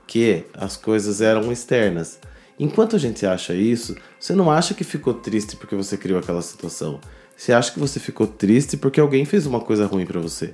que 0.05 0.45
as 0.53 0.77
coisas 0.77 1.21
eram 1.21 1.51
externas. 1.51 2.19
Enquanto 2.59 2.95
a 2.95 2.99
gente 2.99 3.25
acha 3.25 3.55
isso, 3.55 3.95
você 4.19 4.33
não 4.35 4.51
acha 4.51 4.75
que 4.75 4.83
ficou 4.83 5.15
triste 5.15 5.55
porque 5.55 5.75
você 5.75 5.97
criou 5.97 6.19
aquela 6.19 6.43
situação. 6.43 7.01
Você 7.41 7.53
acha 7.53 7.71
que 7.71 7.79
você 7.79 7.99
ficou 7.99 8.27
triste 8.27 8.77
porque 8.77 8.99
alguém 8.99 9.25
fez 9.25 9.47
uma 9.47 9.59
coisa 9.59 9.87
ruim 9.87 10.05
pra 10.05 10.19
você. 10.19 10.53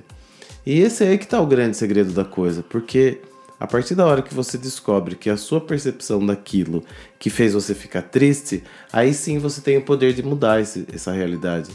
E 0.64 0.80
esse 0.80 1.04
aí 1.04 1.18
que 1.18 1.26
tá 1.26 1.38
o 1.38 1.46
grande 1.46 1.76
segredo 1.76 2.14
da 2.14 2.24
coisa, 2.24 2.62
porque 2.62 3.20
a 3.60 3.66
partir 3.66 3.94
da 3.94 4.06
hora 4.06 4.22
que 4.22 4.32
você 4.32 4.56
descobre 4.56 5.14
que 5.14 5.28
a 5.28 5.36
sua 5.36 5.60
percepção 5.60 6.24
daquilo 6.24 6.82
que 7.18 7.28
fez 7.28 7.52
você 7.52 7.74
ficar 7.74 8.00
triste, 8.00 8.64
aí 8.90 9.12
sim 9.12 9.36
você 9.36 9.60
tem 9.60 9.76
o 9.76 9.82
poder 9.82 10.14
de 10.14 10.22
mudar 10.22 10.62
esse, 10.62 10.86
essa 10.90 11.12
realidade, 11.12 11.70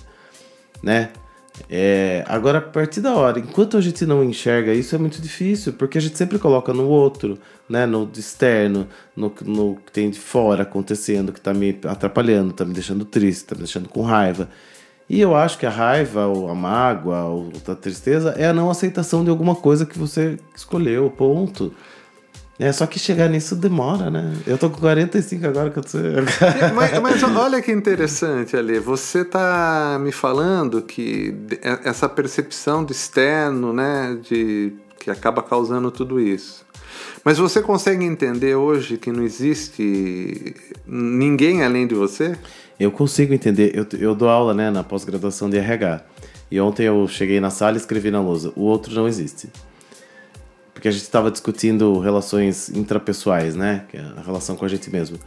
né? 0.82 1.12
É, 1.70 2.24
agora, 2.28 2.58
a 2.58 2.62
partir 2.62 3.00
da 3.00 3.14
hora, 3.14 3.38
enquanto 3.38 3.78
a 3.78 3.82
gente 3.82 4.08
não 4.08 4.24
enxerga 4.24 4.74
isso, 4.74 4.96
é 4.96 4.98
muito 4.98 5.22
difícil, 5.22 5.74
porque 5.74 6.00
a 6.00 6.02
gente 6.02 6.18
sempre 6.18 6.40
coloca 6.40 6.74
no 6.74 6.88
outro, 6.88 7.38
né? 7.70 7.86
No 7.86 8.10
externo, 8.18 8.88
no, 9.16 9.32
no 9.46 9.76
que 9.76 9.92
tem 9.92 10.10
de 10.10 10.20
fora 10.20 10.64
acontecendo, 10.64 11.32
que 11.32 11.40
tá 11.40 11.54
me 11.54 11.80
atrapalhando, 11.88 12.52
tá 12.52 12.66
me 12.66 12.74
deixando 12.74 13.06
triste, 13.06 13.46
tá 13.46 13.54
me 13.54 13.62
deixando 13.62 13.88
com 13.88 14.02
raiva. 14.02 14.50
E 15.14 15.22
eu 15.22 15.36
acho 15.36 15.60
que 15.60 15.66
a 15.68 15.70
raiva, 15.70 16.26
ou 16.26 16.50
a 16.50 16.56
mágoa, 16.56 17.26
ou 17.26 17.52
a 17.68 17.76
tristeza 17.76 18.34
é 18.36 18.48
a 18.48 18.54
não 18.54 18.72
aceitação 18.72 19.24
de 19.24 19.30
alguma 19.30 19.54
coisa 19.54 19.86
que 19.86 19.96
você 19.96 20.40
escolheu, 20.56 21.08
ponto. 21.08 21.72
É, 22.58 22.72
só 22.72 22.88
que 22.88 22.98
chegar 22.98 23.30
nisso 23.30 23.56
demora, 23.56 24.10
né? 24.10 24.34
Eu 24.48 24.58
tô 24.58 24.72
com 24.72 24.80
45 24.80 25.46
agora 25.46 25.70
que 25.70 25.78
eu 25.78 25.84
tô... 25.84 26.00
mas, 26.74 27.00
mas 27.00 27.24
olha 27.24 27.62
que 27.62 27.72
interessante, 27.72 28.58
Ali. 28.58 28.80
Você 28.80 29.24
tá 29.24 30.00
me 30.02 30.12
falando 30.12 30.82
que 30.82 31.36
essa 31.84 32.10
percepção 32.10 32.84
do 32.84 32.92
externo, 32.92 33.72
né? 33.72 34.18
De, 34.20 34.74
que 35.00 35.12
acaba 35.12 35.44
causando 35.44 35.92
tudo 35.92 36.20
isso. 36.20 36.66
Mas 37.24 37.38
você 37.38 37.62
consegue 37.62 38.04
entender 38.04 38.56
hoje 38.56 38.98
que 38.98 39.12
não 39.12 39.22
existe 39.22 40.56
ninguém 40.88 41.64
além 41.64 41.86
de 41.86 41.94
você? 41.94 42.36
Eu 42.80 42.92
consigo 42.92 43.34
entender. 43.34 43.72
Eu, 43.76 43.86
eu 44.00 44.16
dou 44.16 44.30
aula 44.30 44.54
né, 44.54 44.70
na 44.70 44.84
pós-graduação 44.84 45.50
de 45.50 45.58
RH. 45.58 46.02
E 46.52 46.60
ontem 46.60 46.84
eu 46.84 47.08
cheguei 47.08 47.40
na 47.40 47.50
sala 47.50 47.76
e 47.76 47.78
escrevi 47.78 48.12
na 48.12 48.22
lousa: 48.22 48.52
o 48.56 48.62
outro 48.62 48.94
não 48.94 49.08
existe 49.08 49.50
porque 50.84 50.90
a 50.90 50.92
gente 50.92 51.04
estava 51.04 51.32
discutindo 51.32 51.98
relações 52.00 52.68
intrapessoais, 52.68 53.56
né? 53.56 53.86
Que 53.88 53.96
é 53.96 54.02
a 54.02 54.22
relação 54.22 54.54
com 54.54 54.66
a 54.66 54.68
gente 54.68 54.90
mesmo. 54.90 55.18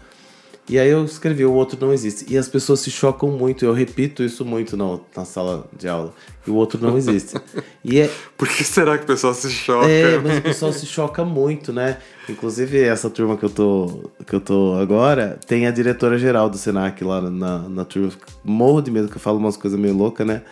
E 0.69 0.81
aí 0.81 0.91
eu 0.91 1.05
escrevi, 1.05 1.45
o 1.45 1.53
outro 1.53 1.79
não 1.81 1.93
existe. 1.93 2.27
E 2.29 2.37
as 2.37 2.49
pessoas 2.49 2.81
se 2.81 2.91
chocam 2.91 3.31
muito, 3.31 3.65
eu 3.65 3.73
repito 3.73 4.25
isso 4.25 4.45
muito 4.45 4.77
na, 4.77 4.99
na 5.17 5.25
sala 5.25 5.69
de 5.79 5.87
aula. 5.87 6.13
E 6.45 6.51
o 6.51 6.55
outro 6.55 6.81
não 6.81 6.99
existe. 6.99 7.37
E 7.85 8.01
é... 8.01 8.11
Por 8.37 8.49
que 8.49 8.65
será 8.65 8.99
que 8.99 9.05
o 9.05 9.07
pessoal 9.07 9.33
se 9.33 9.49
choca? 9.49 9.89
É, 9.89 10.19
mas 10.19 10.39
o 10.39 10.43
pessoal 10.43 10.73
se 10.73 10.85
choca 10.85 11.25
muito, 11.25 11.73
né? 11.73 11.99
Inclusive, 12.29 12.83
essa 12.83 13.09
turma 13.09 13.37
que 13.37 13.45
eu 13.45 13.51
tô, 13.51 14.11
que 14.27 14.35
eu 14.35 14.41
tô 14.41 14.75
agora, 14.81 15.39
tem 15.47 15.69
a 15.69 15.71
diretora-geral 15.71 16.51
do 16.51 16.59
Senac 16.59 17.03
lá 17.05 17.21
na, 17.21 17.59
na 17.69 17.85
turma. 17.85 18.11
Morro 18.43 18.83
de 18.83 18.91
medo 18.91 19.09
que 19.09 19.17
eu 19.17 19.21
falo 19.21 19.39
umas 19.39 19.57
coisas 19.57 19.79
meio 19.79 19.95
loucas, 19.95 20.27
né? 20.27 20.43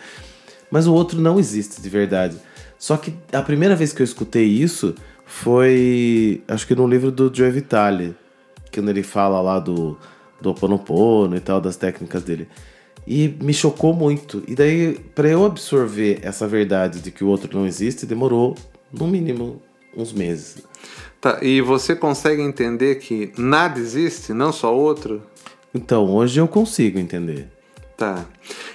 Mas 0.71 0.87
o 0.87 0.93
outro 0.93 1.19
não 1.19 1.37
existe 1.37 1.81
de 1.81 1.89
verdade. 1.89 2.37
Só 2.79 2.95
que 2.95 3.13
a 3.33 3.41
primeira 3.41 3.75
vez 3.75 3.91
que 3.91 4.01
eu 4.01 4.05
escutei 4.05 4.45
isso 4.45 4.95
foi, 5.25 6.41
acho 6.47 6.65
que 6.65 6.75
no 6.75 6.87
livro 6.87 7.11
do 7.11 7.31
Joe 7.33 7.51
Vitale, 7.51 8.15
quando 8.75 8.89
ele 8.89 9.03
fala 9.03 9.41
lá 9.41 9.59
do, 9.59 9.97
do 10.39 10.51
Oponopono 10.51 11.35
e 11.35 11.39
tal, 11.39 11.59
das 11.59 11.75
técnicas 11.75 12.23
dele. 12.23 12.47
E 13.07 13.35
me 13.41 13.53
chocou 13.53 13.93
muito. 13.93 14.43
E 14.47 14.55
daí, 14.55 14.99
para 15.13 15.27
eu 15.27 15.45
absorver 15.45 16.19
essa 16.21 16.47
verdade 16.47 17.01
de 17.01 17.11
que 17.11 17.23
o 17.23 17.27
outro 17.27 17.57
não 17.57 17.65
existe, 17.65 18.05
demorou 18.05 18.55
no 18.91 19.07
mínimo 19.07 19.61
uns 19.95 20.11
meses. 20.11 20.57
Tá, 21.21 21.39
e 21.41 21.61
você 21.61 21.95
consegue 21.95 22.41
entender 22.41 22.95
que 22.95 23.31
nada 23.37 23.79
existe, 23.79 24.33
não 24.33 24.51
só 24.51 24.75
outro? 24.75 25.21
Então, 25.73 26.05
hoje 26.09 26.39
eu 26.39 26.47
consigo 26.47 26.99
entender. 26.99 27.49
Tá. 27.97 28.25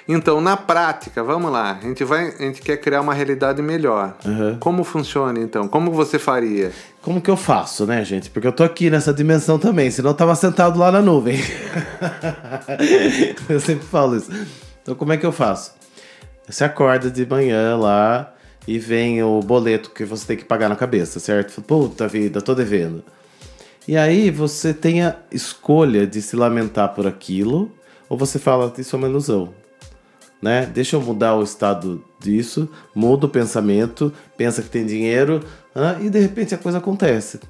Então, 0.09 0.41
na 0.41 0.57
prática, 0.57 1.23
vamos 1.23 1.53
lá. 1.53 1.79
A 1.81 1.87
gente 1.87 2.03
vai, 2.05 2.29
a 2.29 2.43
gente 2.43 2.63
quer 2.63 2.79
criar 2.79 3.03
uma 3.03 3.13
realidade 3.13 3.61
melhor. 3.61 4.17
Uhum. 4.25 4.57
Como 4.59 4.83
funciona 4.83 5.39
então? 5.39 5.69
Como 5.69 5.91
você 5.93 6.19
faria? 6.19 6.73
Como 7.03 7.21
que 7.21 7.31
eu 7.31 7.37
faço, 7.37 7.87
né, 7.87 8.05
gente? 8.05 8.29
Porque 8.29 8.47
eu 8.47 8.53
tô 8.53 8.63
aqui 8.63 8.91
nessa 8.91 9.13
dimensão 9.13 9.59
também, 9.59 9.91
senão 9.91 10.11
eu 10.11 10.15
tava 10.15 10.35
sentado 10.35 10.79
lá 10.79 10.93
na 10.93 11.01
nuvem. 11.01 11.39
eu 13.49 13.59
sempre 13.59 13.87
falo 13.87 14.17
isso. 14.17 14.31
Então, 14.83 14.95
como 14.95 15.13
é 15.13 15.17
que 15.17 15.25
eu 15.25 15.33
faço? 15.33 15.73
Você 16.47 16.63
acorda 16.63 17.11
de 17.11 17.25
manhã 17.25 17.77
lá 17.77 18.35
e 18.69 18.79
vem 18.79 19.23
o 19.23 19.41
boleto 19.41 19.91
que 19.91 20.05
você 20.05 20.27
tem 20.27 20.37
que 20.37 20.45
pagar 20.45 20.69
na 20.69 20.77
cabeça, 20.77 21.19
certo? 21.19 21.63
Puta 21.63 22.07
vida, 22.07 22.43
tô 22.43 22.55
devendo. 22.55 23.03
E 23.89 23.97
aí 23.97 24.31
você 24.31 24.75
tem 24.75 25.03
a 25.03 25.17
escolha 25.33 26.07
de 26.07 26.21
se 26.21 26.37
lamentar 26.37 26.95
por 26.95 27.07
aquilo 27.07 27.73
ou 28.09 28.19
você 28.19 28.39
fala, 28.39 28.73
isso 28.77 28.95
é 28.95 28.99
uma 28.99 29.09
ilusão. 29.09 29.55
Né? 30.43 30.67
Deixa 30.67 30.97
eu 30.97 31.01
mudar 31.01 31.35
o 31.35 31.43
estado 31.43 32.05
disso, 32.19 32.69
muda 32.95 33.27
o 33.27 33.29
pensamento, 33.29 34.13
pensa 34.37 34.63
que 34.63 34.69
tem 34.69 34.85
dinheiro 34.85 35.41
ah, 35.75 35.97
e 36.01 36.11
de 36.11 36.19
repente 36.19 36.55
a 36.55 36.59
coisa 36.59 36.79
acontece. 36.79 37.41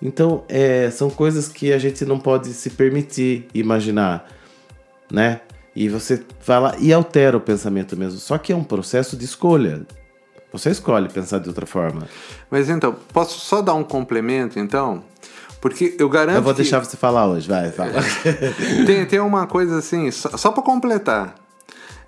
Então, 0.00 0.44
é, 0.48 0.90
são 0.90 1.10
coisas 1.10 1.48
que 1.48 1.72
a 1.72 1.78
gente 1.78 2.04
não 2.04 2.18
pode 2.18 2.52
se 2.54 2.70
permitir 2.70 3.48
imaginar, 3.52 4.28
né? 5.10 5.40
E 5.74 5.88
você 5.88 6.24
lá 6.46 6.74
e 6.78 6.92
altera 6.92 7.36
o 7.36 7.40
pensamento 7.40 7.96
mesmo. 7.96 8.18
Só 8.18 8.38
que 8.38 8.52
é 8.52 8.56
um 8.56 8.64
processo 8.64 9.16
de 9.16 9.24
escolha. 9.24 9.86
Você 10.52 10.70
escolhe 10.70 11.08
pensar 11.08 11.38
de 11.38 11.48
outra 11.48 11.66
forma. 11.66 12.08
Mas 12.50 12.68
então, 12.68 12.96
posso 13.12 13.38
só 13.38 13.60
dar 13.60 13.74
um 13.74 13.84
complemento 13.84 14.58
então? 14.58 15.04
Porque 15.60 15.96
eu 15.98 16.08
garanto. 16.08 16.36
Eu 16.36 16.42
vou 16.42 16.54
deixar 16.54 16.78
você 16.78 16.96
falar 16.96 17.26
hoje, 17.26 17.48
vai, 17.48 17.70
fala. 17.70 17.92
tem, 18.86 19.04
tem 19.06 19.20
uma 19.20 19.46
coisa 19.46 19.78
assim, 19.78 20.10
só, 20.10 20.36
só 20.36 20.52
para 20.52 20.62
completar. 20.62 21.34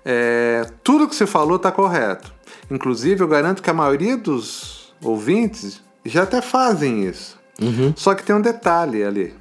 É, 0.03 0.65
tudo 0.83 1.07
que 1.07 1.15
você 1.15 1.27
falou 1.27 1.57
está 1.57 1.71
correto. 1.71 2.33
Inclusive, 2.69 3.21
eu 3.21 3.27
garanto 3.27 3.61
que 3.61 3.69
a 3.69 3.73
maioria 3.73 4.17
dos 4.17 4.80
ouvintes 5.03 5.81
já 6.05 6.23
até 6.23 6.41
fazem 6.41 7.03
isso. 7.07 7.39
Uhum. 7.61 7.93
Só 7.95 8.15
que 8.15 8.23
tem 8.23 8.35
um 8.35 8.41
detalhe 8.41 9.03
ali. 9.03 9.33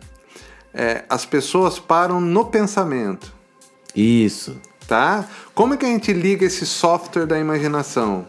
É, 0.73 1.05
as 1.09 1.25
pessoas 1.25 1.79
param 1.79 2.21
no 2.21 2.45
pensamento. 2.47 3.33
Isso. 3.95 4.61
Tá? 4.87 5.25
Como 5.55 5.75
é 5.75 5.77
que 5.77 5.87
a 5.87 5.89
gente 5.89 6.13
liga 6.13 6.45
esse 6.45 6.67
software 6.67 7.27
da 7.27 7.39
imaginação? 7.39 8.27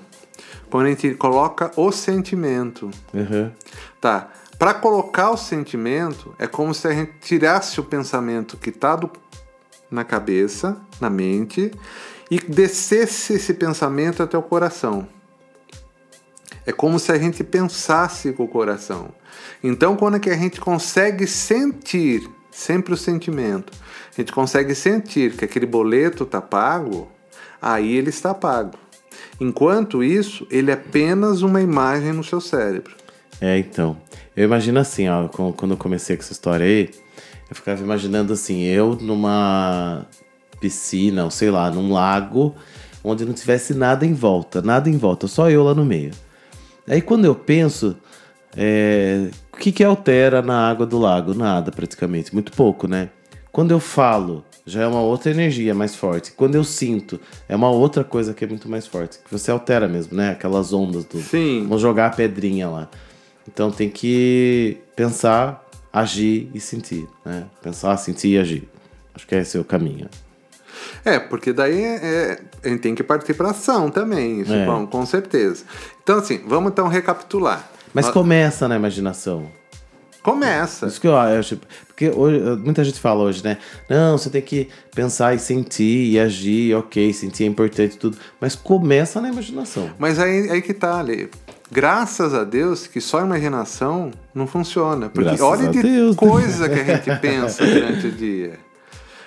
Quando 0.69 0.85
a 0.85 0.89
gente 0.89 1.13
coloca 1.15 1.71
o 1.75 1.91
sentimento. 1.91 2.89
Uhum. 3.13 3.51
Tá. 3.99 4.29
Para 4.57 4.73
colocar 4.75 5.31
o 5.31 5.37
sentimento, 5.37 6.35
é 6.37 6.45
como 6.45 6.73
se 6.73 6.87
a 6.87 6.93
gente 6.93 7.13
tirasse 7.19 7.79
o 7.79 7.83
pensamento 7.83 8.57
que 8.57 8.69
está 8.69 8.97
na 9.89 10.03
cabeça, 10.03 10.77
na 10.99 11.09
mente, 11.09 11.71
e 12.29 12.39
descesse 12.39 13.33
esse 13.33 13.55
pensamento 13.55 14.21
até 14.23 14.37
o 14.37 14.43
coração. 14.43 15.07
É 16.71 16.73
como 16.73 16.97
se 16.97 17.11
a 17.11 17.19
gente 17.19 17.43
pensasse 17.43 18.31
com 18.31 18.45
o 18.45 18.47
coração. 18.47 19.09
Então, 19.61 19.97
quando 19.97 20.15
é 20.15 20.19
que 20.21 20.29
a 20.29 20.37
gente 20.37 20.61
consegue 20.61 21.27
sentir, 21.27 22.25
sempre 22.49 22.93
o 22.93 22.97
sentimento, 22.97 23.73
a 24.09 24.21
gente 24.21 24.31
consegue 24.31 24.73
sentir 24.73 25.35
que 25.35 25.43
aquele 25.43 25.65
boleto 25.65 26.23
está 26.23 26.39
pago, 26.39 27.09
aí 27.61 27.93
ele 27.93 28.07
está 28.07 28.33
pago. 28.33 28.77
Enquanto 29.37 30.01
isso, 30.01 30.47
ele 30.49 30.71
é 30.71 30.73
apenas 30.75 31.41
uma 31.41 31.61
imagem 31.61 32.13
no 32.13 32.23
seu 32.23 32.39
cérebro. 32.39 32.95
É, 33.41 33.57
então. 33.57 33.97
Eu 34.33 34.45
imagino 34.45 34.79
assim, 34.79 35.09
ó, 35.09 35.27
quando 35.27 35.71
eu 35.71 35.77
comecei 35.77 36.15
com 36.15 36.23
essa 36.23 36.31
história 36.31 36.65
aí, 36.65 36.89
eu 37.49 37.55
ficava 37.55 37.83
imaginando 37.83 38.31
assim, 38.31 38.61
eu 38.61 38.95
numa 38.95 40.05
piscina, 40.61 41.25
ou 41.25 41.31
sei 41.31 41.51
lá, 41.51 41.69
num 41.69 41.91
lago, 41.91 42.55
onde 43.03 43.25
não 43.25 43.33
tivesse 43.33 43.73
nada 43.73 44.05
em 44.05 44.13
volta, 44.13 44.61
nada 44.61 44.89
em 44.89 44.97
volta, 44.97 45.27
só 45.27 45.49
eu 45.49 45.65
lá 45.65 45.75
no 45.75 45.83
meio. 45.83 46.11
Aí 46.91 47.01
quando 47.01 47.23
eu 47.23 47.33
penso, 47.33 47.95
é, 48.53 49.29
o 49.53 49.55
que 49.55 49.71
que 49.71 49.81
altera 49.81 50.41
na 50.41 50.69
água 50.69 50.85
do 50.85 50.99
lago? 50.99 51.33
Nada, 51.33 51.71
praticamente, 51.71 52.33
muito 52.33 52.51
pouco, 52.51 52.85
né? 52.85 53.09
Quando 53.49 53.71
eu 53.71 53.79
falo, 53.79 54.43
já 54.65 54.81
é 54.81 54.87
uma 54.87 54.99
outra 54.99 55.31
energia 55.31 55.73
mais 55.73 55.95
forte. 55.95 56.33
Quando 56.33 56.55
eu 56.55 56.65
sinto, 56.65 57.17
é 57.47 57.55
uma 57.55 57.69
outra 57.69 58.03
coisa 58.03 58.33
que 58.33 58.43
é 58.43 58.47
muito 58.47 58.69
mais 58.69 58.87
forte. 58.87 59.19
Que 59.19 59.31
você 59.31 59.49
altera 59.49 59.87
mesmo, 59.87 60.17
né? 60.17 60.31
Aquelas 60.31 60.73
ondas 60.73 61.05
do. 61.05 61.21
Sim. 61.21 61.63
Vamos 61.63 61.81
jogar 61.81 62.07
a 62.07 62.09
pedrinha 62.09 62.67
lá. 62.67 62.89
Então 63.47 63.71
tem 63.71 63.89
que 63.89 64.77
pensar, 64.93 65.65
agir 65.93 66.51
e 66.53 66.59
sentir, 66.59 67.07
né? 67.25 67.45
Pensar, 67.63 67.95
sentir 67.95 68.35
e 68.35 68.37
agir. 68.37 68.69
Acho 69.15 69.25
que 69.25 69.35
esse 69.35 69.55
é 69.55 69.61
o 69.61 69.63
caminho. 69.63 70.09
É, 71.03 71.19
porque 71.19 71.51
daí 71.53 71.83
é, 71.83 71.95
é 71.95 72.39
a 72.63 72.69
gente 72.69 72.81
tem 72.81 72.95
que 72.95 73.03
partir 73.03 73.33
para 73.33 73.49
ação 73.49 73.89
também, 73.89 74.41
isso, 74.41 74.53
é. 74.53 74.65
com 74.89 75.05
certeza. 75.05 75.63
Então, 76.03 76.17
assim, 76.17 76.41
vamos 76.45 76.71
então 76.71 76.87
recapitular. 76.87 77.69
Mas 77.93 78.05
Nós... 78.05 78.13
começa 78.13 78.67
na 78.67 78.75
imaginação. 78.75 79.47
Começa. 80.23 80.85
Isso 80.85 81.01
que 81.01 81.07
eu 81.07 81.17
acho. 81.17 81.59
Porque 81.87 82.09
hoje, 82.09 82.39
muita 82.63 82.83
gente 82.83 82.99
fala 82.99 83.23
hoje, 83.23 83.43
né? 83.43 83.57
Não, 83.89 84.17
você 84.17 84.29
tem 84.29 84.41
que 84.41 84.69
pensar 84.93 85.33
e 85.33 85.39
sentir 85.39 86.11
e 86.11 86.19
agir, 86.19 86.75
ok, 86.75 87.11
sentir 87.11 87.43
é 87.43 87.47
importante 87.47 87.97
tudo. 87.97 88.17
Mas 88.39 88.55
começa 88.55 89.19
na 89.19 89.29
imaginação. 89.29 89.89
Mas 89.97 90.19
aí, 90.19 90.49
aí 90.51 90.61
que 90.61 90.73
tá, 90.73 90.99
Ale. 90.99 91.29
Graças 91.71 92.33
a 92.33 92.43
Deus 92.43 92.85
que 92.85 93.01
só 93.01 93.19
a 93.19 93.23
imaginação 93.23 94.11
não 94.33 94.45
funciona. 94.45 95.09
Porque 95.09 95.35
Graças 95.35 95.41
olha 95.41 95.69
de 95.69 95.81
Deus. 95.81 96.15
coisa 96.15 96.69
que 96.69 96.79
a 96.79 96.83
gente 96.83 97.15
pensa 97.19 97.65
durante 97.65 98.07
o 98.07 98.11
dia. 98.11 98.59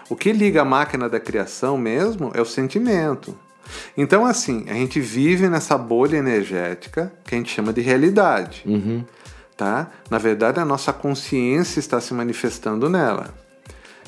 O 0.08 0.14
que 0.14 0.32
liga 0.32 0.62
a 0.62 0.64
máquina 0.64 1.08
da 1.08 1.18
criação 1.18 1.76
mesmo 1.76 2.30
é 2.34 2.40
o 2.40 2.44
sentimento. 2.44 3.36
Então, 3.96 4.24
assim, 4.24 4.64
a 4.68 4.74
gente 4.74 5.00
vive 5.00 5.48
nessa 5.48 5.76
bolha 5.78 6.16
energética 6.16 7.12
que 7.24 7.34
a 7.34 7.38
gente 7.38 7.52
chama 7.52 7.72
de 7.72 7.80
realidade. 7.80 8.62
Uhum. 8.66 9.04
Tá? 9.56 9.90
Na 10.10 10.18
verdade, 10.18 10.58
a 10.60 10.64
nossa 10.64 10.92
consciência 10.92 11.78
está 11.78 12.00
se 12.00 12.12
manifestando 12.12 12.88
nela. 12.90 13.34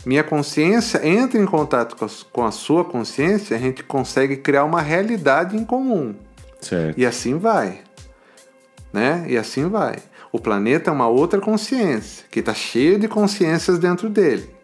Minha 0.05 0.23
consciência 0.23 1.07
entra 1.07 1.40
em 1.40 1.47
contato 1.47 1.97
com 2.33 2.45
a, 2.45 2.51
sua 2.53 2.85
consciência, 2.85 3.57
a 3.57 3.61
gente 3.61 3.83
consegue 3.83 4.37
criar 4.37 4.64
uma 4.64 4.81
realidade 4.81 5.57
em 5.57 5.64
comum. 5.64 6.14
Certo. 6.61 6.99
E 6.99 7.05
assim 7.05 7.38
vai. 7.38 7.81
Né? 8.92 9.27
E 9.29 9.37
assim 9.37 9.69
vai. 9.69 9.97
O 10.31 10.38
planeta 10.38 10.90
é 10.90 10.92
uma 10.92 11.09
outra 11.09 11.40
consciência, 11.40 12.25
que 12.31 12.40
está 12.40 12.55
cheio 12.55 12.99
de 12.99 13.09
consciências 13.09 13.79
dentro 13.79 14.09
dele. 14.09 14.56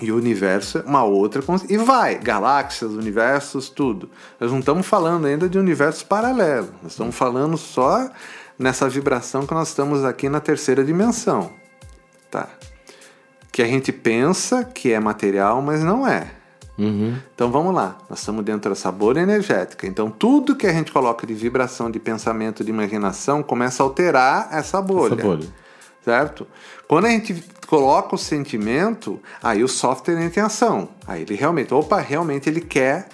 E 0.00 0.10
o 0.10 0.16
universo 0.16 0.78
é 0.78 0.82
uma 0.82 1.04
outra. 1.04 1.42
E 1.68 1.76
vai, 1.76 2.18
galáxias, 2.18 2.92
universos, 2.92 3.68
tudo. 3.68 4.10
Nós 4.38 4.50
não 4.50 4.60
estamos 4.60 4.86
falando 4.86 5.26
ainda 5.26 5.48
de 5.48 5.58
universos 5.58 6.02
paralelos. 6.02 6.70
Nós 6.82 6.92
estamos 6.92 7.14
falando 7.14 7.56
só 7.56 8.10
nessa 8.58 8.88
vibração 8.88 9.46
que 9.46 9.54
nós 9.54 9.68
estamos 9.68 10.04
aqui 10.04 10.28
na 10.28 10.40
terceira 10.40 10.84
dimensão. 10.84 11.50
Tá? 12.30 12.48
Que 13.52 13.62
a 13.62 13.66
gente 13.66 13.92
pensa 13.92 14.64
que 14.64 14.92
é 14.92 15.00
material, 15.00 15.60
mas 15.60 15.82
não 15.82 16.06
é. 16.06 16.30
Uhum. 16.78 17.18
Então 17.34 17.50
vamos 17.50 17.74
lá, 17.74 17.98
nós 18.08 18.20
estamos 18.20 18.42
dentro 18.42 18.70
dessa 18.70 18.90
bolha 18.90 19.20
energética. 19.20 19.86
Então 19.86 20.10
tudo 20.10 20.56
que 20.56 20.66
a 20.66 20.72
gente 20.72 20.90
coloca 20.90 21.26
de 21.26 21.34
vibração, 21.34 21.90
de 21.90 22.00
pensamento, 22.00 22.64
de 22.64 22.70
imaginação 22.70 23.42
começa 23.42 23.82
a 23.82 23.84
alterar 23.84 24.48
essa 24.50 24.80
bolha. 24.80 25.12
Essa 25.12 25.22
bolha. 25.22 25.46
Certo? 26.04 26.46
Quando 26.88 27.06
a 27.06 27.10
gente 27.10 27.44
coloca 27.66 28.14
o 28.14 28.18
sentimento, 28.18 29.20
aí 29.42 29.62
o 29.62 29.68
software 29.68 30.20
entra 30.20 30.40
em 30.40 30.44
ação. 30.44 30.88
Aí 31.06 31.22
ele 31.22 31.34
realmente, 31.34 31.72
opa, 31.74 32.00
realmente 32.00 32.48
ele 32.48 32.60
quer 32.60 33.08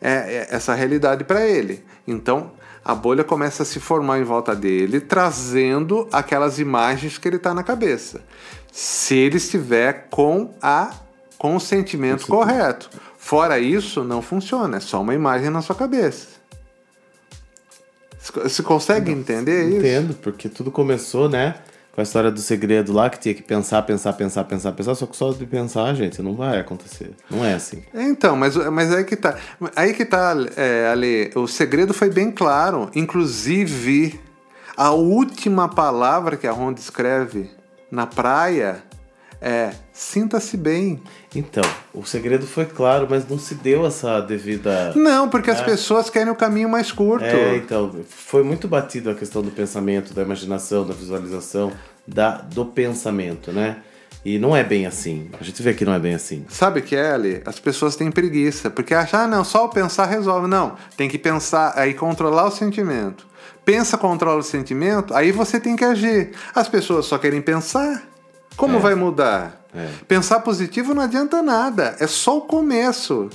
é, 0.00 0.10
é, 0.10 0.48
essa 0.50 0.74
realidade 0.74 1.24
para 1.24 1.46
ele. 1.46 1.84
Então 2.06 2.52
a 2.84 2.94
bolha 2.94 3.24
começa 3.24 3.62
a 3.62 3.66
se 3.66 3.78
formar 3.78 4.18
em 4.18 4.24
volta 4.24 4.54
dele, 4.54 5.00
trazendo 5.00 6.08
aquelas 6.10 6.58
imagens 6.58 7.18
que 7.18 7.28
ele 7.28 7.36
está 7.36 7.52
na 7.52 7.62
cabeça. 7.62 8.22
Se 8.72 9.16
ele 9.16 9.36
estiver 9.36 10.06
com 10.08 10.54
a 10.62 10.92
com 11.40 11.56
o 11.56 11.60
sentimento 11.60 12.26
correto. 12.26 12.90
Fora 13.16 13.58
isso, 13.58 14.04
não 14.04 14.20
funciona, 14.20 14.76
é 14.76 14.80
só 14.80 15.00
uma 15.00 15.14
imagem 15.14 15.48
na 15.48 15.62
sua 15.62 15.74
cabeça. 15.74 16.28
Você 18.20 18.62
consegue 18.62 19.10
entender 19.10 19.68
isso? 19.68 19.78
Entendo, 19.78 20.14
porque 20.16 20.50
tudo 20.50 20.70
começou, 20.70 21.30
né? 21.30 21.54
Com 21.92 22.00
a 22.00 22.04
história 22.04 22.30
do 22.30 22.40
segredo 22.40 22.92
lá, 22.92 23.10
que 23.10 23.18
tinha 23.18 23.34
que 23.34 23.42
pensar, 23.42 23.82
pensar, 23.82 24.12
pensar, 24.12 24.44
pensar, 24.44 24.72
pensar, 24.72 24.94
só 24.94 25.06
que 25.06 25.16
só 25.16 25.32
de 25.32 25.44
pensar, 25.44 25.92
gente, 25.94 26.22
não 26.22 26.34
vai 26.34 26.60
acontecer. 26.60 27.10
Não 27.28 27.44
é 27.44 27.54
assim. 27.54 27.82
Então, 27.92 28.36
mas, 28.36 28.54
mas 28.56 28.92
aí 28.92 29.04
que 29.04 29.16
tá. 29.16 29.36
Aí 29.74 29.92
que 29.92 30.04
tá, 30.04 30.34
é, 30.56 30.88
Ale, 30.88 31.32
o 31.34 31.48
segredo 31.48 31.92
foi 31.92 32.08
bem 32.08 32.30
claro. 32.30 32.88
Inclusive, 32.94 34.20
a 34.76 34.92
última 34.92 35.68
palavra 35.68 36.36
que 36.36 36.46
a 36.46 36.52
Ronda 36.52 36.80
escreve 36.80 37.50
na 37.90 38.06
praia 38.06 38.82
é 39.40 39.72
sinta-se 39.92 40.56
bem. 40.56 41.02
Então, 41.34 41.62
o 41.94 42.04
segredo 42.04 42.44
foi 42.44 42.64
claro, 42.64 43.06
mas 43.08 43.28
não 43.28 43.38
se 43.38 43.54
deu 43.54 43.86
essa 43.86 44.20
devida. 44.20 44.92
Não, 44.96 45.28
porque 45.28 45.50
as 45.50 45.60
pessoas 45.60 46.10
querem 46.10 46.32
o 46.32 46.34
caminho 46.34 46.68
mais 46.68 46.90
curto. 46.90 47.24
É, 47.24 47.56
então, 47.56 47.94
foi 48.08 48.42
muito 48.42 48.66
batido 48.66 49.10
a 49.10 49.14
questão 49.14 49.40
do 49.40 49.50
pensamento, 49.50 50.12
da 50.12 50.22
imaginação, 50.22 50.84
da 50.84 50.92
visualização, 50.92 51.72
da, 52.06 52.38
do 52.38 52.66
pensamento, 52.66 53.52
né? 53.52 53.76
E 54.24 54.38
não 54.38 54.54
é 54.54 54.62
bem 54.62 54.86
assim. 54.86 55.30
A 55.40 55.44
gente 55.44 55.62
vê 55.62 55.72
que 55.72 55.84
não 55.84 55.94
é 55.94 55.98
bem 55.98 56.14
assim. 56.14 56.44
Sabe 56.48 56.84
Ali? 56.96 57.40
As 57.46 57.58
pessoas 57.58 57.96
têm 57.96 58.10
preguiça, 58.10 58.68
porque 58.68 58.92
acham, 58.92 59.20
ah, 59.20 59.26
não, 59.26 59.44
só 59.44 59.64
o 59.64 59.68
pensar 59.68 60.06
resolve. 60.06 60.46
Não, 60.46 60.74
tem 60.96 61.08
que 61.08 61.18
pensar, 61.18 61.72
aí 61.76 61.94
controlar 61.94 62.46
o 62.46 62.50
sentimento. 62.50 63.26
Pensa, 63.64 63.96
controla 63.96 64.40
o 64.40 64.42
sentimento, 64.42 65.14
aí 65.14 65.32
você 65.32 65.60
tem 65.60 65.76
que 65.76 65.84
agir. 65.84 66.32
As 66.54 66.68
pessoas 66.68 67.06
só 67.06 67.16
querem 67.18 67.40
pensar. 67.40 68.09
Como 68.60 68.76
É. 68.76 68.80
vai 68.80 68.94
mudar? 68.94 69.64
É. 69.74 69.88
Pensar 70.06 70.40
positivo 70.40 70.92
não 70.92 71.02
adianta 71.02 71.40
nada, 71.40 71.96
é 71.98 72.06
só 72.06 72.36
o 72.36 72.42
começo. 72.42 73.30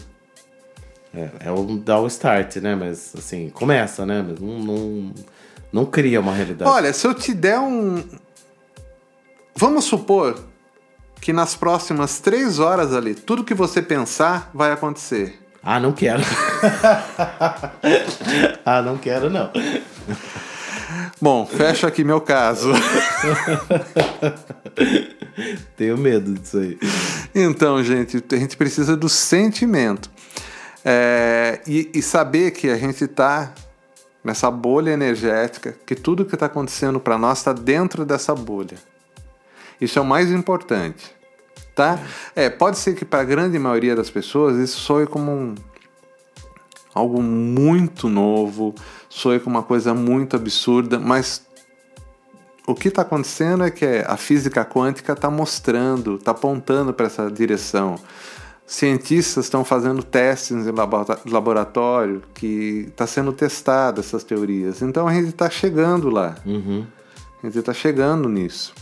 É, 1.11 1.29
é 1.45 1.51
o 1.51 1.63
dar 1.77 1.99
o 1.99 2.05
start, 2.05 2.57
né? 2.57 2.75
Mas 2.75 3.11
assim, 3.17 3.49
começa, 3.49 4.05
né? 4.05 4.23
Mas 4.27 4.39
não, 4.39 4.59
não, 4.59 5.11
não 5.73 5.85
cria 5.85 6.19
uma 6.19 6.31
realidade. 6.31 6.69
Olha, 6.69 6.93
se 6.93 7.07
eu 7.07 7.15
te 7.15 7.33
der 7.33 7.57
um. 7.57 8.03
Vamos 9.55 9.85
supor 9.85 10.38
que 11.19 11.33
nas 11.33 11.55
próximas 11.55 12.19
três 12.19 12.59
horas 12.59 12.93
ali, 12.93 13.15
tudo 13.15 13.43
que 13.43 13.55
você 13.55 13.81
pensar 13.81 14.51
vai 14.53 14.71
acontecer. 14.71 15.39
Ah, 15.63 15.79
não 15.79 15.91
quero. 15.91 16.21
ah, 18.63 18.81
não 18.83 18.97
quero, 18.97 19.31
não. 19.31 19.49
Bom, 21.21 21.45
fecha 21.45 21.88
aqui 21.88 22.03
meu 22.03 22.21
caso. 22.21 22.71
Tenho 25.75 25.97
medo 25.97 26.34
disso 26.34 26.58
aí. 26.58 26.77
Então, 27.34 27.84
gente, 27.84 28.23
a 28.31 28.36
gente 28.36 28.55
precisa 28.58 28.95
do 28.95 29.10
sentimento. 29.10 30.10
É, 30.84 31.62
e, 31.65 31.89
e 31.93 32.01
saber 32.01 32.51
que 32.51 32.69
a 32.69 32.77
gente 32.77 33.03
está 33.03 33.53
nessa 34.23 34.49
bolha 34.49 34.91
energética, 34.91 35.75
que 35.86 35.95
tudo 35.95 36.25
que 36.25 36.36
está 36.36 36.47
acontecendo 36.47 36.99
para 36.99 37.17
nós 37.17 37.39
está 37.39 37.53
dentro 37.53 38.05
dessa 38.05 38.34
bolha. 38.34 38.77
Isso 39.79 39.99
é 39.99 40.01
o 40.01 40.05
mais 40.05 40.31
importante. 40.31 41.13
Tá? 41.75 41.99
É, 42.36 42.49
pode 42.49 42.77
ser 42.77 42.95
que 42.95 43.03
para 43.03 43.21
a 43.21 43.23
grande 43.25 43.60
maioria 43.60 43.95
das 43.95 44.10
pessoas 44.10 44.58
isso 44.58 44.79
soe 44.79 45.05
como 45.05 45.31
um, 45.31 45.55
algo 46.95 47.21
muito 47.21 48.08
novo, 48.08 48.73
soe 49.10 49.39
como 49.39 49.58
uma 49.58 49.63
coisa 49.63 49.93
muito 49.93 50.38
absurda, 50.38 50.97
mas 50.97 51.45
o 52.65 52.73
que 52.73 52.88
está 52.88 53.01
acontecendo 53.03 53.63
é 53.63 53.69
que 53.69 53.86
a 54.08 54.17
física 54.17 54.65
quântica 54.65 55.13
está 55.13 55.29
mostrando, 55.29 56.15
está 56.15 56.31
apontando 56.31 56.93
para 56.93 57.05
essa 57.05 57.29
direção. 57.29 57.95
Cientistas 58.65 59.45
estão 59.45 59.63
fazendo 59.63 60.01
testes 60.01 60.65
em 60.65 60.71
labo- 60.71 61.05
laboratório 61.27 62.23
que 62.34 62.88
está 62.88 63.05
sendo 63.05 63.31
testada 63.31 63.99
essas 63.99 64.23
teorias. 64.23 64.81
Então 64.81 65.08
a 65.08 65.13
gente 65.13 65.27
está 65.27 65.47
chegando 65.49 66.10
lá. 66.10 66.36
Uhum. 66.43 66.88
A 67.43 67.45
gente 67.45 67.60
está 67.60 67.73
chegando 67.73 68.27
nisso. 68.27 68.73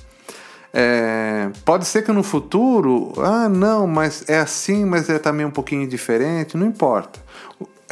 É, 0.72 1.52
pode 1.66 1.86
ser 1.86 2.04
que 2.04 2.12
no 2.12 2.24
futuro, 2.24 3.12
ah, 3.18 3.50
não, 3.50 3.86
mas 3.86 4.24
é 4.30 4.40
assim, 4.40 4.86
mas 4.86 5.10
é 5.10 5.20
também 5.20 5.46
um 5.46 5.52
pouquinho 5.52 5.86
diferente, 5.86 6.56
não 6.56 6.66
importa. 6.66 7.20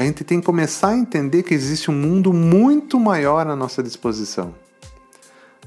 A 0.01 0.03
gente 0.03 0.23
tem 0.23 0.39
que 0.39 0.45
começar 0.47 0.89
a 0.89 0.97
entender 0.97 1.43
que 1.43 1.53
existe 1.53 1.91
um 1.91 1.93
mundo 1.93 2.33
muito 2.33 2.99
maior 2.99 3.45
à 3.45 3.55
nossa 3.55 3.83
disposição. 3.83 4.51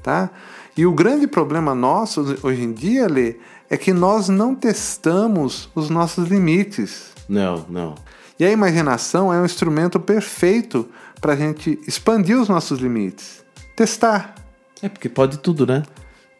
Tá? 0.03 0.29
E 0.75 0.85
o 0.85 0.91
grande 0.91 1.25
problema 1.25 1.73
nosso 1.73 2.37
hoje 2.43 2.61
em 2.61 2.73
dia, 2.73 3.07
Lê, 3.07 3.37
é 3.69 3.77
que 3.77 3.93
nós 3.93 4.27
não 4.27 4.53
testamos 4.53 5.69
os 5.73 5.89
nossos 5.89 6.27
limites. 6.27 7.11
Não, 7.29 7.65
não. 7.69 7.95
E 8.37 8.43
a 8.43 8.51
imaginação 8.51 9.31
é 9.33 9.39
um 9.39 9.45
instrumento 9.45 10.01
perfeito 10.01 10.85
para 11.21 11.31
a 11.31 11.35
gente 11.37 11.79
expandir 11.87 12.37
os 12.37 12.49
nossos 12.49 12.79
limites. 12.79 13.41
Testar, 13.73 14.35
É 14.81 14.89
porque 14.89 15.07
pode 15.07 15.39
tudo, 15.39 15.65
né? 15.65 15.83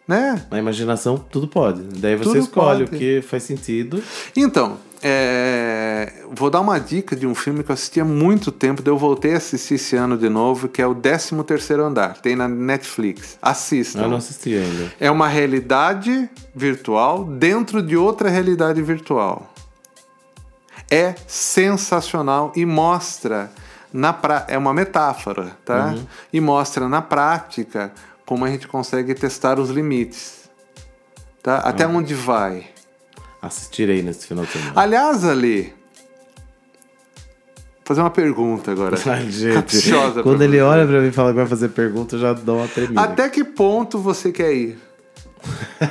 né? 0.05 0.45
Na 0.51 0.59
imaginação, 0.59 1.17
tudo 1.17 1.47
pode. 1.47 1.81
Daí 1.81 2.17
você 2.17 2.25
Tudo 2.25 2.39
escolhe 2.39 2.85
pode. 2.85 2.95
o 2.95 2.99
que 2.99 3.21
faz 3.21 3.43
sentido. 3.43 4.03
Então, 4.35 4.77
é, 5.07 6.11
vou 6.31 6.49
dar 6.49 6.61
uma 6.61 6.79
dica 6.79 7.15
de 7.15 7.27
um 7.27 7.35
filme 7.35 7.63
que 7.63 7.69
eu 7.69 7.75
assisti 7.75 7.99
há 7.99 8.05
muito 8.05 8.51
tempo, 8.51 8.81
eu 8.83 8.97
voltei 8.97 9.35
a 9.35 9.37
assistir 9.37 9.75
esse 9.75 9.95
ano 9.95 10.17
de 10.17 10.27
novo, 10.29 10.67
que 10.67 10.81
é 10.81 10.87
o 10.87 10.95
13 10.95 11.43
Terceiro 11.43 11.85
Andar. 11.85 12.17
Tem 12.17 12.35
na 12.35 12.47
Netflix. 12.47 13.37
Assistam. 13.39 14.01
Eu 14.01 14.09
não 14.09 14.17
assisti 14.17 14.55
ainda. 14.55 14.91
É 14.99 15.11
uma 15.11 15.27
realidade 15.27 16.27
virtual 16.55 17.23
dentro 17.23 17.83
de 17.83 17.95
outra 17.95 18.29
realidade 18.29 18.81
virtual. 18.81 19.53
É 20.89 21.13
sensacional 21.27 22.51
e 22.55 22.65
mostra 22.65 23.51
na 23.93 24.11
pra... 24.11 24.45
é 24.47 24.57
uma 24.57 24.73
metáfora, 24.73 25.55
tá? 25.63 25.93
E 26.33 26.41
mostra 26.41 26.89
na 26.89 27.03
prática 27.03 27.93
como 28.25 28.43
a 28.43 28.49
gente 28.49 28.67
consegue 28.67 29.13
testar 29.13 29.59
os 29.59 29.69
limites. 29.69 30.49
Tá? 31.43 31.57
Até 31.57 31.85
onde 31.85 32.15
vai. 32.15 32.73
Assistirei 33.45 34.01
nesse 34.01 34.25
final 34.25 34.43
de 34.43 34.51
semana. 34.51 34.71
Aliás, 34.75 35.23
Ali, 35.23 35.73
vou 37.13 37.85
fazer 37.85 38.01
uma 38.01 38.09
pergunta 38.09 38.71
agora. 38.71 38.97
Ai, 39.05 39.29
gente. 39.29 39.91
Quando 40.23 40.37
pra 40.37 40.45
ele 40.45 40.59
olha 40.61 40.87
pra 40.87 40.99
mim 40.99 41.09
e 41.09 41.11
fala 41.11 41.29
que 41.29 41.35
vai 41.35 41.45
fazer 41.45 41.69
pergunta, 41.69 42.15
eu 42.15 42.19
já 42.19 42.33
dou 42.33 42.57
uma 42.57 42.67
tremida. 42.67 42.99
Até 42.99 43.29
que 43.29 43.43
ponto 43.43 43.99
você 43.99 44.31
quer 44.31 44.51
ir? 44.53 44.79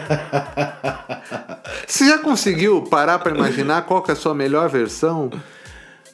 Você 1.86 2.08
já 2.08 2.18
conseguiu 2.18 2.82
parar 2.82 3.20
para 3.20 3.32
imaginar 3.32 3.82
qual 3.82 4.02
que 4.02 4.10
é 4.10 4.14
a 4.14 4.16
sua 4.16 4.34
melhor 4.34 4.68
versão? 4.68 5.30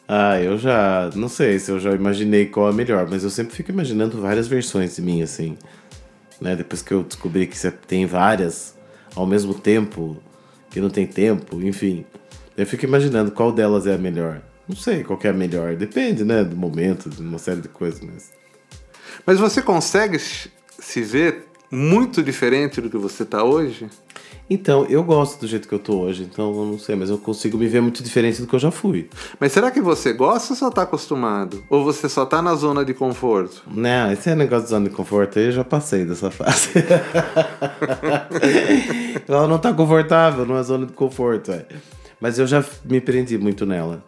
Ah, 0.07 0.39
eu 0.39 0.59
já. 0.59 1.09
Não 1.15 1.29
sei 1.29 1.59
se 1.59 1.71
eu 1.71 1.81
já 1.81 1.93
imaginei 1.93 2.47
qual 2.47 2.67
é 2.67 2.71
a 2.71 2.73
melhor, 2.73 3.09
mas 3.09 3.25
eu 3.25 3.31
sempre 3.31 3.55
fico 3.55 3.71
imaginando 3.71 4.21
várias 4.21 4.47
versões 4.47 4.97
de 4.97 5.01
mim, 5.01 5.23
assim. 5.23 5.57
Né? 6.39 6.55
Depois 6.55 6.83
que 6.83 6.93
eu 6.93 7.03
descobri 7.03 7.47
que 7.47 7.57
você 7.57 7.71
tem 7.71 8.05
várias 8.05 8.75
ao 9.15 9.27
mesmo 9.27 9.55
tempo, 9.55 10.19
que 10.71 10.81
não 10.81 10.91
tem 10.91 11.07
tempo, 11.07 11.61
enfim. 11.63 12.05
Eu 12.57 12.67
fico 12.67 12.85
imaginando 12.85 13.31
qual 13.31 13.53
delas 13.53 13.87
é 13.87 13.95
a 13.95 13.99
melhor. 13.99 14.41
Não 14.69 14.77
sei 14.77 15.03
qual 15.03 15.19
é 15.23 15.29
a 15.29 15.33
melhor. 15.33 15.75
Depende, 15.77 16.25
né? 16.25 16.45
Do 16.45 16.57
momento, 16.57 17.11
de 17.11 17.21
uma 17.21 17.39
série 17.39 17.61
de 17.61 17.69
coisas. 17.69 18.01
Mas... 18.01 18.31
Mas 19.27 19.39
você 19.39 19.61
consegue 19.61 20.19
se 20.19 21.03
ver 21.03 21.50
muito 21.71 22.23
diferente 22.23 22.81
do 22.81 22.91
que 22.91 22.97
você 22.97 23.23
está 23.23 23.45
hoje? 23.45 23.89
Então, 24.53 24.85
eu 24.87 25.05
gosto 25.05 25.41
do 25.41 25.47
jeito 25.47 25.69
que 25.69 25.75
eu 25.75 25.79
tô 25.79 26.01
hoje, 26.01 26.25
então 26.25 26.53
eu 26.53 26.67
não 26.67 26.77
sei, 26.77 26.97
mas 26.97 27.09
eu 27.09 27.17
consigo 27.17 27.57
me 27.57 27.69
ver 27.69 27.81
muito 27.81 28.03
diferente 28.03 28.41
do 28.41 28.49
que 28.49 28.55
eu 28.55 28.59
já 28.59 28.73
fui. 28.73 29.09
Mas 29.39 29.53
será 29.53 29.71
que 29.71 29.81
você 29.81 30.13
gosta 30.13 30.53
ou 30.53 30.57
só 30.57 30.71
tá 30.71 30.83
acostumado? 30.83 31.63
Ou 31.71 31.85
você 31.85 32.09
só 32.09 32.27
tá 32.27 32.43
na 32.43 32.57
zona 32.57 32.85
de 32.85 32.93
conforto? 32.93 33.63
Não, 33.73 34.11
esse 34.11 34.29
é 34.29 34.35
negócio 34.35 34.65
de 34.65 34.71
zona 34.71 34.89
de 34.89 34.95
conforto 34.95 35.39
aí, 35.39 35.47
eu 35.47 35.53
já 35.53 35.63
passei 35.63 36.05
dessa 36.05 36.33
fase. 36.33 36.71
Ela 39.29 39.47
não 39.47 39.59
tá 39.59 39.73
confortável, 39.73 40.45
não 40.45 40.57
é 40.57 40.63
zona 40.65 40.85
de 40.85 40.95
conforto, 40.95 41.53
é. 41.53 41.65
Mas 42.21 42.37
eu 42.37 42.47
já 42.47 42.65
me 42.85 43.01
prendi 43.01 43.39
muito 43.39 43.65
nela. 43.65 44.03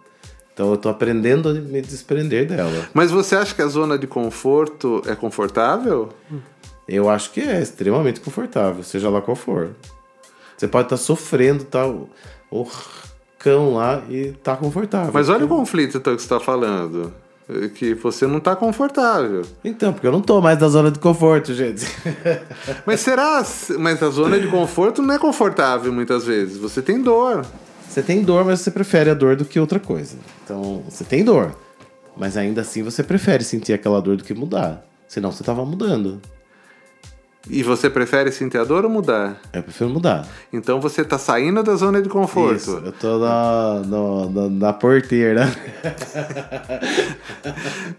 Então 0.52 0.70
eu 0.70 0.76
tô 0.76 0.88
aprendendo 0.88 1.48
a 1.48 1.52
me 1.52 1.80
desprender 1.80 2.46
dela. 2.46 2.88
Mas 2.92 3.10
você 3.10 3.36
acha 3.36 3.54
que 3.54 3.62
a 3.62 3.68
zona 3.68 3.96
de 3.96 4.06
conforto 4.06 5.02
é 5.06 5.14
confortável? 5.14 6.10
Eu 6.88 7.08
acho 7.08 7.30
que 7.30 7.40
é 7.40 7.60
extremamente 7.60 8.20
confortável, 8.20 8.82
seja 8.82 9.08
lá 9.08 9.20
qual 9.20 9.36
for. 9.36 9.70
Você 10.56 10.68
pode 10.68 10.86
estar 10.86 10.96
tá 10.96 11.02
sofrendo, 11.02 11.64
tá 11.64 11.86
o 11.86 12.66
cão 13.38 13.74
lá 13.74 14.02
e 14.08 14.32
tá 14.42 14.56
confortável. 14.56 15.10
Mas 15.12 15.28
olha 15.28 15.44
o 15.44 15.48
conflito 15.48 15.96
então, 15.96 16.14
que 16.14 16.22
você 16.22 16.26
está 16.26 16.38
falando. 16.40 17.12
Que 17.74 17.92
você 17.94 18.26
não 18.26 18.38
está 18.38 18.54
confortável. 18.54 19.42
Então, 19.64 19.92
porque 19.92 20.06
eu 20.06 20.12
não 20.12 20.22
tô 20.22 20.40
mais 20.40 20.58
na 20.58 20.68
zona 20.68 20.90
de 20.90 20.98
conforto, 20.98 21.52
gente. 21.52 21.84
mas 22.86 23.00
será? 23.00 23.44
Mas 23.78 24.02
a 24.02 24.08
zona 24.10 24.38
de 24.38 24.46
conforto 24.46 25.02
não 25.02 25.14
é 25.14 25.18
confortável 25.18 25.92
muitas 25.92 26.24
vezes. 26.24 26.56
Você 26.58 26.80
tem 26.80 27.02
dor. 27.02 27.44
Você 27.86 28.00
tem 28.00 28.22
dor, 28.22 28.44
mas 28.44 28.60
você 28.60 28.70
prefere 28.70 29.10
a 29.10 29.14
dor 29.14 29.36
do 29.36 29.44
que 29.44 29.60
outra 29.60 29.80
coisa. 29.80 30.16
Então, 30.44 30.82
você 30.88 31.04
tem 31.04 31.24
dor. 31.24 31.54
Mas 32.16 32.36
ainda 32.36 32.60
assim 32.60 32.82
você 32.82 33.02
prefere 33.02 33.42
sentir 33.42 33.72
aquela 33.72 34.00
dor 34.00 34.16
do 34.16 34.24
que 34.24 34.32
mudar. 34.32 34.86
Senão 35.08 35.32
você 35.32 35.42
tava 35.42 35.64
mudando. 35.64 36.22
E 37.50 37.62
você 37.62 37.90
prefere 37.90 38.30
sentir 38.30 38.58
a 38.58 38.64
dor 38.64 38.84
ou 38.84 38.90
mudar? 38.90 39.40
Eu 39.52 39.62
prefiro 39.62 39.90
mudar. 39.90 40.26
Então 40.52 40.80
você 40.80 41.04
tá 41.04 41.18
saindo 41.18 41.62
da 41.62 41.74
zona 41.74 42.00
de 42.00 42.08
conforto. 42.08 42.56
Isso, 42.56 42.82
eu 42.84 42.92
tô 42.92 43.18
na, 43.18 43.82
no, 43.84 44.30
na, 44.30 44.48
na 44.48 44.72
porteira. 44.72 45.42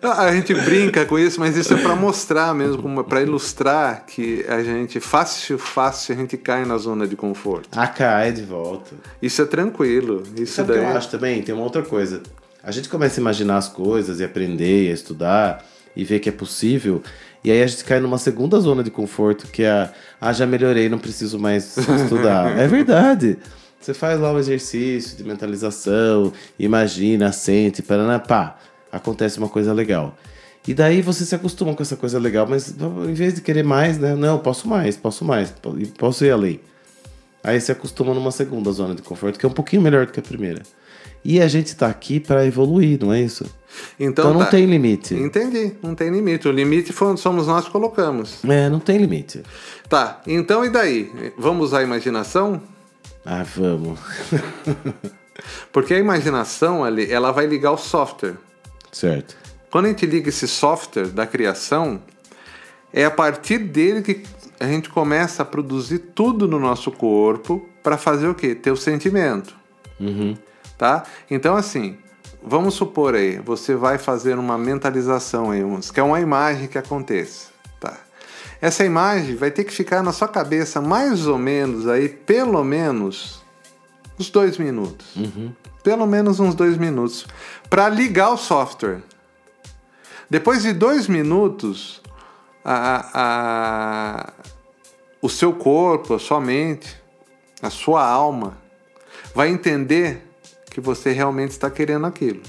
a 0.01 0.31
gente 0.31 0.53
brinca 0.53 1.05
com 1.05 1.19
isso, 1.19 1.39
mas 1.39 1.57
isso 1.57 1.73
é 1.73 1.77
para 1.77 1.95
mostrar 1.95 2.55
mesmo, 2.55 3.03
para 3.03 3.21
ilustrar 3.21 4.05
que 4.05 4.45
a 4.47 4.63
gente, 4.63 4.99
fácil, 5.01 5.57
fácil, 5.57 6.15
a 6.15 6.17
gente 6.17 6.37
cai 6.37 6.63
na 6.63 6.77
zona 6.77 7.05
de 7.05 7.17
conforto. 7.17 7.77
Ah, 7.77 7.87
cai 7.87 8.31
de 8.31 8.43
volta. 8.43 8.95
Isso 9.21 9.41
é 9.41 9.45
tranquilo. 9.45 10.23
Isso 10.37 10.55
Sabe 10.55 10.73
daí... 10.73 10.83
eu 10.83 10.97
acho 10.97 11.09
também? 11.09 11.41
Tem 11.41 11.53
uma 11.53 11.65
outra 11.65 11.81
coisa. 11.81 12.23
A 12.63 12.71
gente 12.71 12.87
começa 12.87 13.19
a 13.19 13.21
imaginar 13.21 13.57
as 13.57 13.67
coisas 13.67 14.21
e 14.21 14.23
aprender, 14.23 14.89
e 14.89 14.91
estudar 14.91 15.65
e 15.95 16.03
ver 16.03 16.19
que 16.19 16.29
é 16.29 16.31
possível. 16.31 17.01
E 17.43 17.51
aí 17.51 17.61
a 17.61 17.67
gente 17.67 17.83
cai 17.83 17.99
numa 17.99 18.17
segunda 18.17 18.59
zona 18.59 18.83
de 18.83 18.89
conforto, 18.89 19.47
que 19.47 19.63
é 19.63 19.69
a, 19.69 19.93
ah, 20.21 20.31
já 20.31 20.45
melhorei, 20.45 20.87
não 20.87 20.97
preciso 20.97 21.37
mais 21.37 21.77
estudar. 21.77 22.55
é 22.57 22.67
verdade. 22.67 23.37
Você 23.79 23.93
faz 23.93 24.17
lá 24.17 24.31
um 24.31 24.39
exercício 24.39 25.17
de 25.17 25.25
mentalização, 25.25 26.31
imagina, 26.57 27.33
sente, 27.33 27.81
paraná, 27.81 28.17
pá, 28.17 28.57
acontece 28.89 29.37
uma 29.39 29.49
coisa 29.49 29.73
legal. 29.73 30.17
E 30.65 30.73
daí 30.73 31.01
você 31.01 31.25
se 31.25 31.35
acostuma 31.35 31.75
com 31.75 31.83
essa 31.83 31.97
coisa 31.97 32.17
legal, 32.17 32.47
mas 32.47 32.73
em 33.09 33.13
vez 33.13 33.33
de 33.33 33.41
querer 33.41 33.63
mais, 33.63 33.97
né? 33.97 34.15
Não, 34.15 34.39
posso 34.39 34.69
mais, 34.69 34.95
posso 34.95 35.25
mais, 35.25 35.53
posso 35.97 36.23
ir 36.23 36.31
além. 36.31 36.61
Aí 37.43 37.59
você 37.59 37.73
acostuma 37.73 38.13
numa 38.13 38.31
segunda 38.31 38.71
zona 38.71 38.95
de 38.95 39.01
conforto, 39.01 39.37
que 39.37 39.45
é 39.45 39.49
um 39.49 39.53
pouquinho 39.53 39.81
melhor 39.81 40.05
do 40.05 40.13
que 40.13 40.19
a 40.21 40.23
primeira. 40.23 40.61
E 41.23 41.41
a 41.41 41.47
gente 41.47 41.67
está 41.67 41.87
aqui 41.87 42.19
para 42.19 42.45
evoluir, 42.45 42.99
não 43.01 43.13
é 43.13 43.21
isso? 43.21 43.45
Então, 43.99 44.25
então 44.25 44.33
não 44.33 44.41
tá. 44.41 44.51
tem 44.51 44.65
limite. 44.65 45.15
Entendi, 45.15 45.73
não 45.81 45.95
tem 45.95 46.09
limite. 46.09 46.47
O 46.47 46.51
limite 46.51 46.93
somos 47.17 47.47
nós 47.47 47.65
que 47.65 47.71
colocamos. 47.71 48.43
É, 48.43 48.69
não 48.69 48.79
tem 48.79 48.97
limite. 48.97 49.41
Tá, 49.89 50.21
então 50.27 50.63
e 50.63 50.69
daí? 50.69 51.33
Vamos 51.37 51.67
usar 51.67 51.79
a 51.79 51.83
imaginação? 51.83 52.61
Ah, 53.25 53.43
vamos. 53.55 53.99
Porque 55.71 55.93
a 55.93 55.99
imaginação 55.99 56.83
ali, 56.83 57.11
ela 57.11 57.31
vai 57.31 57.47
ligar 57.47 57.71
o 57.71 57.77
software. 57.77 58.35
Certo. 58.91 59.35
Quando 59.71 59.85
a 59.85 59.87
gente 59.89 60.05
liga 60.05 60.29
esse 60.29 60.47
software 60.47 61.07
da 61.07 61.25
criação, 61.25 62.01
é 62.91 63.05
a 63.05 63.11
partir 63.11 63.57
dele 63.57 64.01
que 64.01 64.23
a 64.59 64.67
gente 64.67 64.89
começa 64.89 65.41
a 65.41 65.45
produzir 65.45 65.99
tudo 66.13 66.47
no 66.47 66.59
nosso 66.59 66.91
corpo 66.91 67.67
para 67.81 67.97
fazer 67.97 68.27
o 68.27 68.35
quê? 68.35 68.53
Ter 68.53 68.71
o 68.71 68.77
sentimento. 68.77 69.55
Uhum. 69.99 70.37
Tá? 70.77 71.03
Então, 71.29 71.55
assim, 71.55 71.97
vamos 72.41 72.73
supor 72.73 73.15
aí, 73.15 73.37
você 73.39 73.75
vai 73.75 73.97
fazer 73.97 74.37
uma 74.37 74.57
mentalização 74.57 75.51
aí, 75.51 75.61
que 75.93 75.99
é 75.99 76.03
uma 76.03 76.19
imagem 76.19 76.67
que 76.67 76.77
aconteça. 76.77 77.47
Tá? 77.79 77.97
Essa 78.61 78.83
imagem 78.83 79.35
vai 79.35 79.51
ter 79.51 79.63
que 79.63 79.73
ficar 79.73 80.03
na 80.03 80.11
sua 80.11 80.27
cabeça 80.27 80.81
mais 80.81 81.27
ou 81.27 81.37
menos 81.37 81.87
aí, 81.87 82.09
pelo 82.09 82.63
menos, 82.63 83.43
uns 84.19 84.29
dois 84.29 84.57
minutos. 84.57 85.15
Uhum. 85.15 85.53
Pelo 85.83 86.07
menos 86.07 86.39
uns 86.39 86.55
dois 86.55 86.77
minutos. 86.77 87.27
Para 87.69 87.89
ligar 87.89 88.29
o 88.29 88.37
software. 88.37 89.01
Depois 90.29 90.63
de 90.63 90.73
dois 90.73 91.07
minutos, 91.07 92.01
a, 92.63 93.09
a, 93.13 94.33
o 95.21 95.29
seu 95.29 95.53
corpo, 95.53 96.13
a 96.13 96.19
sua 96.19 96.39
mente, 96.39 96.95
a 97.61 97.69
sua 97.69 98.05
alma 98.05 98.57
vai 99.35 99.49
entender 99.49 100.32
que 100.73 100.81
você 100.81 101.11
realmente 101.11 101.51
está 101.51 101.69
querendo 101.69 102.07
aquilo. 102.07 102.41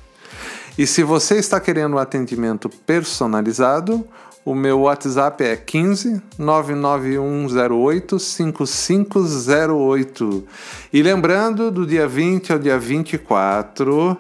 E 0.79 0.87
se 0.87 1.03
você 1.03 1.37
está 1.37 1.59
querendo 1.59 1.97
um 1.97 1.99
atendimento 1.99 2.69
personalizado, 2.69 4.07
o 4.45 4.55
meu 4.55 4.83
WhatsApp 4.83 5.43
é 5.45 5.57
15 5.57 6.21
99108 6.39 8.19
5508. 8.19 10.47
E 10.93 11.03
lembrando, 11.03 11.71
do 11.71 11.87
dia 11.87 12.07
20 12.07 12.53
ao 12.53 12.59
dia 12.59 12.79
24 12.79 14.19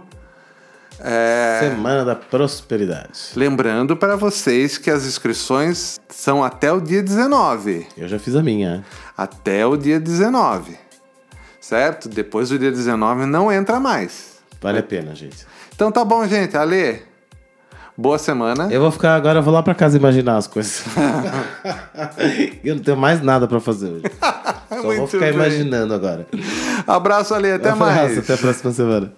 é... 1.02 1.60
Semana 1.60 2.04
da 2.04 2.14
Prosperidade. 2.16 3.30
Lembrando 3.36 3.96
para 3.96 4.16
vocês 4.16 4.78
que 4.78 4.90
as 4.90 5.04
inscrições 5.06 6.00
são 6.08 6.42
até 6.44 6.72
o 6.72 6.80
dia 6.80 7.02
19. 7.02 7.86
Eu 7.96 8.08
já 8.08 8.18
fiz 8.18 8.34
a 8.36 8.42
minha. 8.42 8.84
Até 9.16 9.64
o 9.66 9.76
dia 9.76 9.98
19. 10.00 10.76
certo? 11.60 12.08
Depois 12.08 12.48
do 12.48 12.58
dia 12.58 12.70
19 12.70 13.26
não 13.26 13.50
entra 13.52 13.78
mais. 13.78 14.38
Vale 14.60 14.78
a 14.78 14.82
pena, 14.82 15.14
gente. 15.14 15.46
Então 15.74 15.90
tá 15.90 16.04
bom, 16.04 16.26
gente. 16.26 16.56
Ale, 16.56 17.02
boa 17.96 18.18
semana. 18.18 18.68
Eu 18.70 18.80
vou 18.80 18.90
ficar 18.90 19.14
agora, 19.14 19.38
eu 19.38 19.42
vou 19.42 19.52
lá 19.54 19.62
pra 19.62 19.74
casa 19.74 19.96
imaginar 19.96 20.36
as 20.36 20.46
coisas. 20.46 20.84
eu 22.62 22.74
não 22.74 22.82
tenho 22.82 22.96
mais 22.96 23.22
nada 23.22 23.46
pra 23.48 23.60
fazer 23.60 23.88
hoje. 23.88 24.04
Só 24.68 24.82
vou 24.82 25.06
ficar 25.06 25.26
bem. 25.26 25.34
imaginando 25.34 25.94
agora. 25.94 26.26
Abraço, 26.86 27.34
Ale. 27.34 27.52
Até 27.52 27.70
Um 27.70 27.72
abraço, 27.74 27.94
mais. 27.94 28.18
Até 28.18 28.34
a 28.34 28.38
próxima 28.38 28.72
semana. 28.72 29.12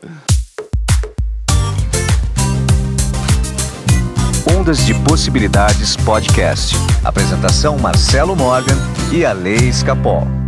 Ondas 4.63 4.87
de 4.87 4.95
Possibilidades 4.95 5.97
Podcast. 5.97 6.77
Apresentação 7.03 7.77
Marcelo 7.79 8.37
Morgan 8.37 8.77
e 9.11 9.25
a 9.25 9.33
Lei 9.33 9.57
Escapol. 9.57 10.42